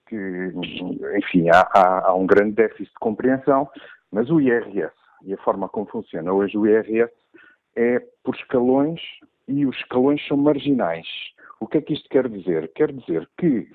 [0.09, 0.53] que
[1.19, 3.69] enfim, há, há, há, um grande déficit de compreensão,
[4.11, 4.93] mas o IRS
[5.25, 7.13] e a forma como funciona hoje o IRS
[7.77, 9.01] é por escalões
[9.49, 11.07] e os escalões são marginais.
[11.61, 12.71] O que é que isto quer dizer?
[12.75, 13.69] Quer dizer que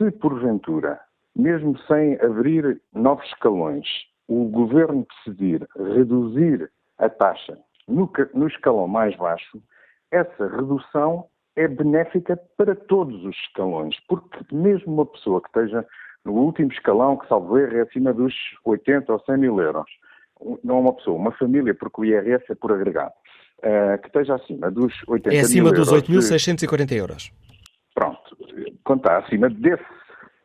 [0.00, 0.98] se porventura,
[1.36, 3.86] mesmo sem abrir novos escalões,
[4.26, 9.62] o governo decidir reduzir a taxa no, no escalão mais baixo,
[10.10, 15.86] essa redução é benéfica para todos os escalões, porque mesmo uma pessoa que esteja
[16.24, 19.90] no último escalão, que salvo erro é acima dos 80 ou 100 mil euros,
[20.64, 23.12] não é uma pessoa, uma família, porque o IRS é por agregado,
[23.58, 25.36] uh, que esteja acima dos 80 mil euros.
[25.36, 27.32] É acima dos 8.640 euros.
[28.84, 30.00] Quando está acima desse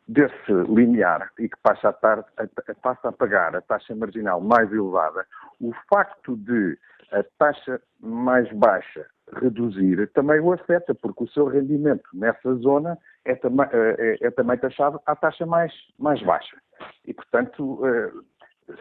[0.07, 4.71] desse limiar e que passa a, tar, a, passa a pagar a taxa marginal mais
[4.71, 5.25] elevada,
[5.59, 6.77] o facto de
[7.11, 9.05] a taxa mais baixa
[9.41, 14.57] reduzir também o afeta, porque o seu rendimento nessa zona é, tam é, é também
[14.57, 16.57] taxado à taxa mais, mais baixa.
[17.05, 18.11] E, portanto, eh,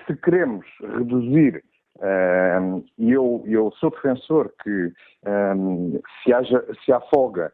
[0.07, 1.63] se queremos reduzir,
[2.99, 4.93] e eu, eu sou defensor que
[6.23, 7.53] se, haja, se há folga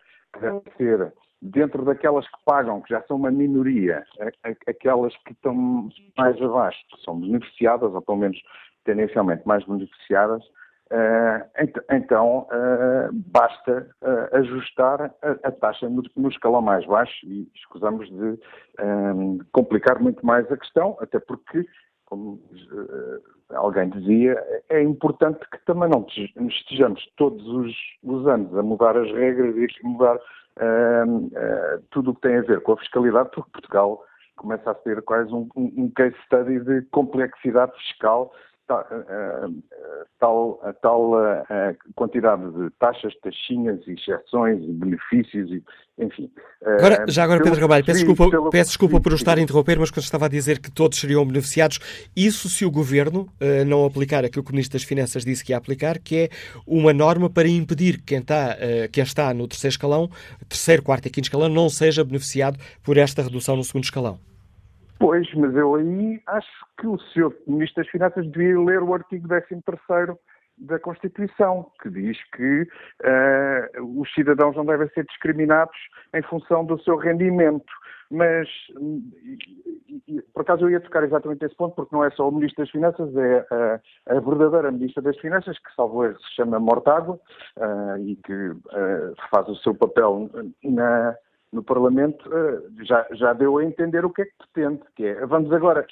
[0.76, 1.12] ser
[1.42, 4.04] dentro daquelas que pagam, que já são uma minoria,
[4.66, 8.38] aquelas que estão mais abaixo, que são beneficiadas, ou pelo menos
[8.84, 10.42] tendencialmente mais beneficiadas,
[10.92, 11.46] Uh,
[11.92, 18.36] então uh, basta uh, ajustar a, taxa no, escalão mais baixo e escusamos de
[19.52, 21.64] complicar muito mais a questão, até porque,
[22.06, 22.42] como
[23.50, 26.04] alguém dizia, é importante que também não
[26.48, 27.72] estejamos todos os,
[28.02, 30.18] os anos a mudar as regras e a mudar
[31.90, 34.04] tudo o que tem a ver com a fiscalidade, porque Portugal
[34.36, 38.32] começa a ser quase um, um case study de complexidade fiscal
[38.70, 38.86] tal,
[40.18, 41.12] tal, a tal
[41.94, 45.62] quantidade de taxas, taxinhas, exceções, benefícios, e,
[45.98, 46.30] enfim.
[46.62, 48.50] Agora, já agora, Pedro Ramalho, peço desculpa, pelo...
[48.50, 51.78] peço desculpa por estar a interromper, mas quando estava a dizer que todos seriam beneficiados,
[52.16, 53.28] isso se o Governo
[53.66, 56.28] não aplicar aquilo que o Ministro das Finanças disse que ia aplicar, que é
[56.66, 60.10] uma norma para impedir que quem está, uh, quem está no terceiro escalão,
[60.48, 64.29] terceiro, quarto e quinto escalão, não seja beneficiado por esta redução no segundo escalão.
[65.00, 67.34] Pois, mas eu aí acho que o Sr.
[67.46, 69.62] Ministro das Finanças devia ler o artigo 13
[70.58, 75.74] da Constituição, que diz que uh, os cidadãos não devem ser discriminados
[76.14, 77.72] em função do seu rendimento.
[78.10, 78.46] Mas,
[80.34, 82.70] por acaso, eu ia tocar exatamente esse ponto, porque não é só o Ministro das
[82.70, 83.80] Finanças, é a,
[84.16, 87.18] a verdadeira Ministra das Finanças, que, salvo erro, se chama Mortágua
[87.56, 90.28] uh, e que uh, faz o seu papel
[90.62, 91.16] na,
[91.52, 95.26] no Parlamento, uh, já, já deu a entender o que é que pretende, que é,
[95.26, 95.86] vamos agora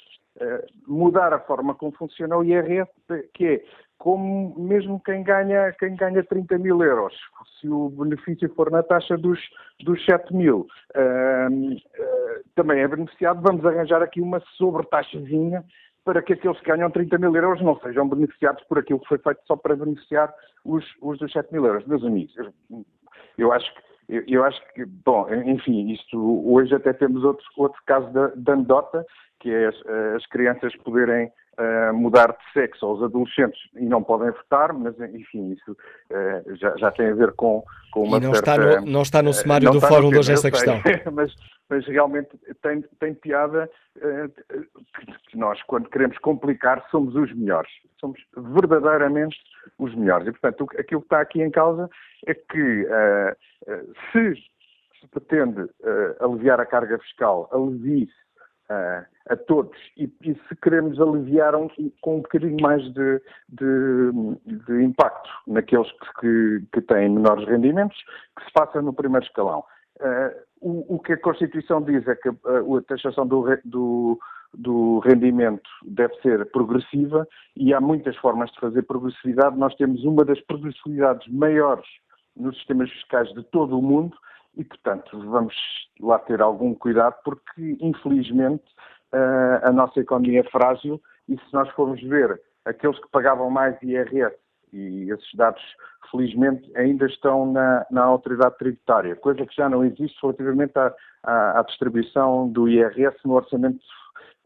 [0.87, 2.89] mudar a forma como funciona o IRS,
[3.33, 3.63] que é
[3.97, 7.13] como mesmo quem ganha, quem ganha 30 mil euros,
[7.59, 9.39] se o benefício for na taxa dos,
[9.81, 10.65] dos 7 mil,
[10.95, 15.65] uh, também é beneficiado, vamos arranjar aqui uma sobretaxazinha
[16.05, 19.17] para que aqueles que ganham 30 mil euros não sejam beneficiados por aquilo que foi
[19.17, 20.33] feito só para beneficiar
[20.63, 21.85] os, os dos 7 mil euros.
[21.85, 22.33] Meus amigos,
[23.37, 28.07] eu acho que eu, acho que, bom, enfim, isto hoje até temos outro, outro caso
[28.07, 29.05] de, de anedota,
[29.39, 29.75] que é as,
[30.15, 35.51] as crianças poderem uh, mudar de sexo aos adolescentes e não podem votar, mas enfim,
[35.51, 38.51] isso uh, já, já, tem a ver com, com uma e não certa...
[38.51, 40.79] Está no, não está no sumário do fórum de hoje essa questão.
[41.11, 41.33] mas,
[41.69, 42.29] mas realmente
[42.61, 44.63] tem, tem piada uh,
[45.29, 47.71] que nós, quando queremos complicar, somos os melhores.
[47.99, 49.37] Somos verdadeiramente
[49.77, 50.27] os melhores.
[50.27, 51.89] E, portanto, aquilo que está aqui em causa
[52.25, 52.87] é que
[54.11, 54.33] se
[54.99, 55.69] se pretende
[56.19, 58.11] aliviar a carga fiscal, alivie-se
[58.69, 59.77] uh, a todos.
[59.97, 61.67] E, e, se queremos aliviar um,
[62.01, 64.11] com um bocadinho mais de, de,
[64.45, 67.97] de impacto naqueles que, que, que, têm menores rendimentos,
[68.37, 69.63] que se faça no primeiro escalão.
[69.99, 74.19] Uh, o, o, que a Constituição diz é que a, a taxação do, do,
[74.53, 79.57] do rendimento deve ser progressiva e há muitas formas de fazer progressividade.
[79.57, 81.85] Nós temos uma das progressividades maiores
[82.35, 84.15] nos sistemas fiscais de todo o mundo
[84.59, 85.55] e, portanto, vamos
[86.01, 88.65] lá ter algum cuidado, porque, infelizmente,
[89.13, 93.81] eh, a nossa economia é frágil e se nós formos ver aqueles que pagavam mais
[93.81, 94.35] IRS,
[94.73, 95.61] e esses dados,
[96.11, 101.59] felizmente, ainda estão na, na autoridade tributária, coisa que já não existe relativamente à, à,
[101.59, 103.79] à distribuição do IRS no orçamento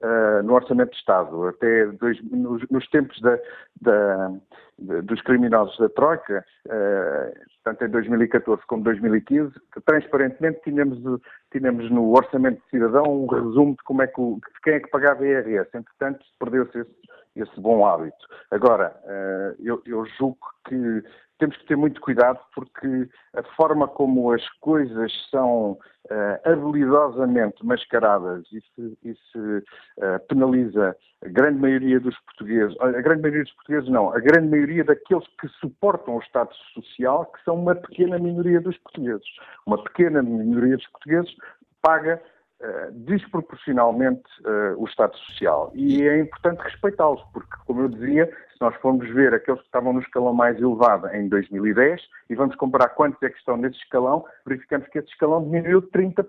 [0.03, 1.47] Uh, no Orçamento de Estado.
[1.47, 3.39] Até dois, nos, nos, tempos da,
[3.81, 4.33] da,
[4.77, 11.21] dos criminosos da Troika, uh, tanto em 2014 como 2015, que transparentemente tínhamos,
[11.53, 14.79] tínhamos no Orçamento de Cidadão um resumo de como é que o, de quem é
[14.81, 15.69] que pagava IRS.
[15.73, 16.91] Entretanto, perdeu-se esse,
[17.35, 18.27] esse, bom hábito.
[18.51, 20.37] Agora, uh, eu, julgo
[20.67, 21.03] que
[21.39, 28.45] temos que ter muito cuidado porque a forma como as coisas são uh, habilidosamente mascaradas
[28.51, 33.53] e se, e se uh, penaliza a grande maioria dos portugueses, a grande maioria dos
[33.53, 38.19] portugueses não, a grande maioria daqueles que suportam o Estado Social, que são uma pequena
[38.19, 39.27] minoria dos portugueses.
[39.65, 41.35] Uma pequena minoria dos portugueses
[41.81, 42.21] paga
[42.91, 45.71] desproporcionalmente uh, o Estado Social.
[45.75, 49.93] E é importante respeitá-los, porque, como eu dizia, se nós formos ver aqueles que estavam
[49.93, 54.25] no escalão mais elevado em 2010 e vamos comparar quantos é que estão nesse escalão,
[54.45, 56.25] verificamos que esse escalão diminuiu de 30%.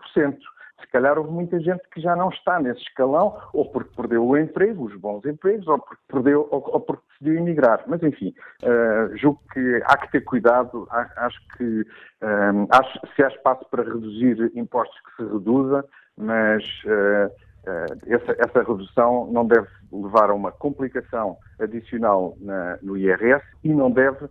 [0.81, 4.37] Se calhar houve muita gente que já não está nesse escalão, ou porque perdeu o
[4.37, 7.85] emprego, os bons empregos, ou porque perdeu, ou, ou porque decidiu emigrar.
[7.87, 10.87] Mas enfim, uh, julgo que há que ter cuidado.
[10.91, 11.87] Acho que
[12.23, 15.85] um, acho, se há espaço para reduzir impostos que se reduza,
[16.17, 17.27] mas uh,
[17.67, 23.69] uh, essa, essa, redução não deve levar a uma complicação adicional na, no IRS e
[23.69, 24.27] não deve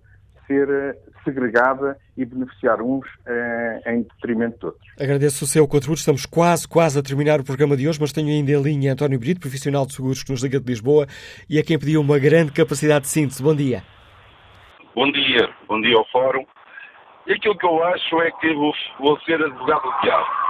[0.47, 3.07] ser uh, segregada e beneficiar uns
[3.87, 4.83] em detrimento de outros.
[4.99, 5.99] Agradeço o seu contributo.
[5.99, 9.17] Estamos quase, quase a terminar o programa de hoje, mas tenho ainda em linha António
[9.17, 11.07] Brito, profissional de seguros que nos liga de Lisboa
[11.49, 13.41] e é quem pediu uma grande capacidade de síntese.
[13.41, 13.83] Bom dia.
[14.93, 15.49] Bom dia.
[15.67, 16.45] Bom dia ao Fórum.
[17.25, 20.42] E aquilo que eu acho é que vou, vou ser advogado do diabo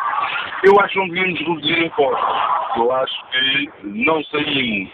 [0.64, 2.78] eu acho que não devíamos reduzir impostos.
[2.78, 4.92] Eu acho que não saímos,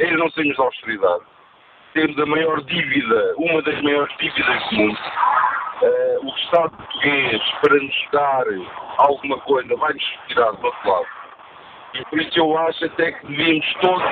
[0.00, 1.24] ainda não saímos da austeridade.
[1.94, 4.98] Temos a maior dívida, uma das maiores dívidas do mundo.
[5.82, 8.44] Uh, o Estado português, para nos dar
[8.98, 11.06] alguma coisa, vai-nos tirar do outro lado.
[11.94, 14.02] E por isso eu acho até que devíamos todos,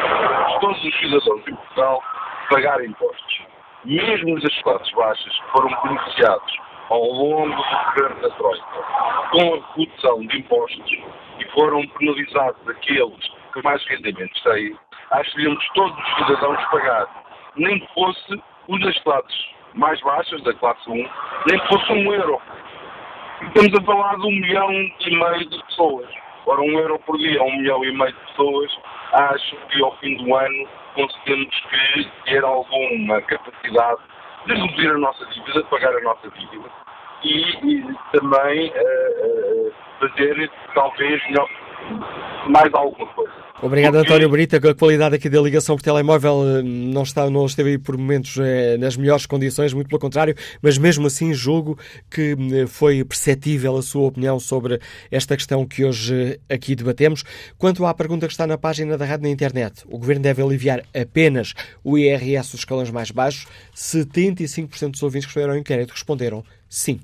[0.61, 2.03] todos os cidadãos em Portugal
[2.51, 3.43] pagar impostos.
[3.85, 6.61] Mesmo das classes baixas que foram beneficiados
[6.91, 7.63] ao longo do
[7.95, 8.65] governo da Troika,
[9.31, 10.93] com a redução de impostos
[11.39, 14.77] e foram penalizados aqueles que mais rendimentos têm,
[15.13, 17.07] acho que todos os cidadãos pagar.
[17.57, 22.13] nem que fosse os das classes mais baixas, da classe 1, nem que fosse um
[22.13, 22.41] euro.
[23.43, 26.09] Estamos a falar de um milhão e meio de pessoas.
[26.47, 28.79] Ora, um euro por dia, um milhão e meio de pessoas,
[29.13, 34.10] acho que ao fim do ano conseguimos que ter alguma capacidade
[34.47, 36.71] de reduzir a nossa dívida, de pagar a nossa dívida
[37.23, 41.49] e, e também uh, uh, fazer talvez melhor,
[42.49, 43.41] mais alguma coisa.
[43.63, 44.09] Obrigado, Porque...
[44.09, 44.57] António Brita.
[44.57, 48.39] A qualidade aqui da ligação por telemóvel eh, não, está, não esteve aí por momentos
[48.39, 51.79] eh, nas melhores condições, muito pelo contrário, mas mesmo assim julgo
[52.11, 54.81] que eh, foi perceptível a sua opinião sobre
[55.11, 57.23] esta questão que hoje aqui debatemos.
[57.59, 60.83] Quanto à pergunta que está na página da rádio na internet, o Governo deve aliviar
[60.99, 61.53] apenas
[61.85, 63.47] o IRS dos escalões mais baixos?
[63.77, 66.99] 75% dos ouvintes que responderam ao inquérito responderam sim.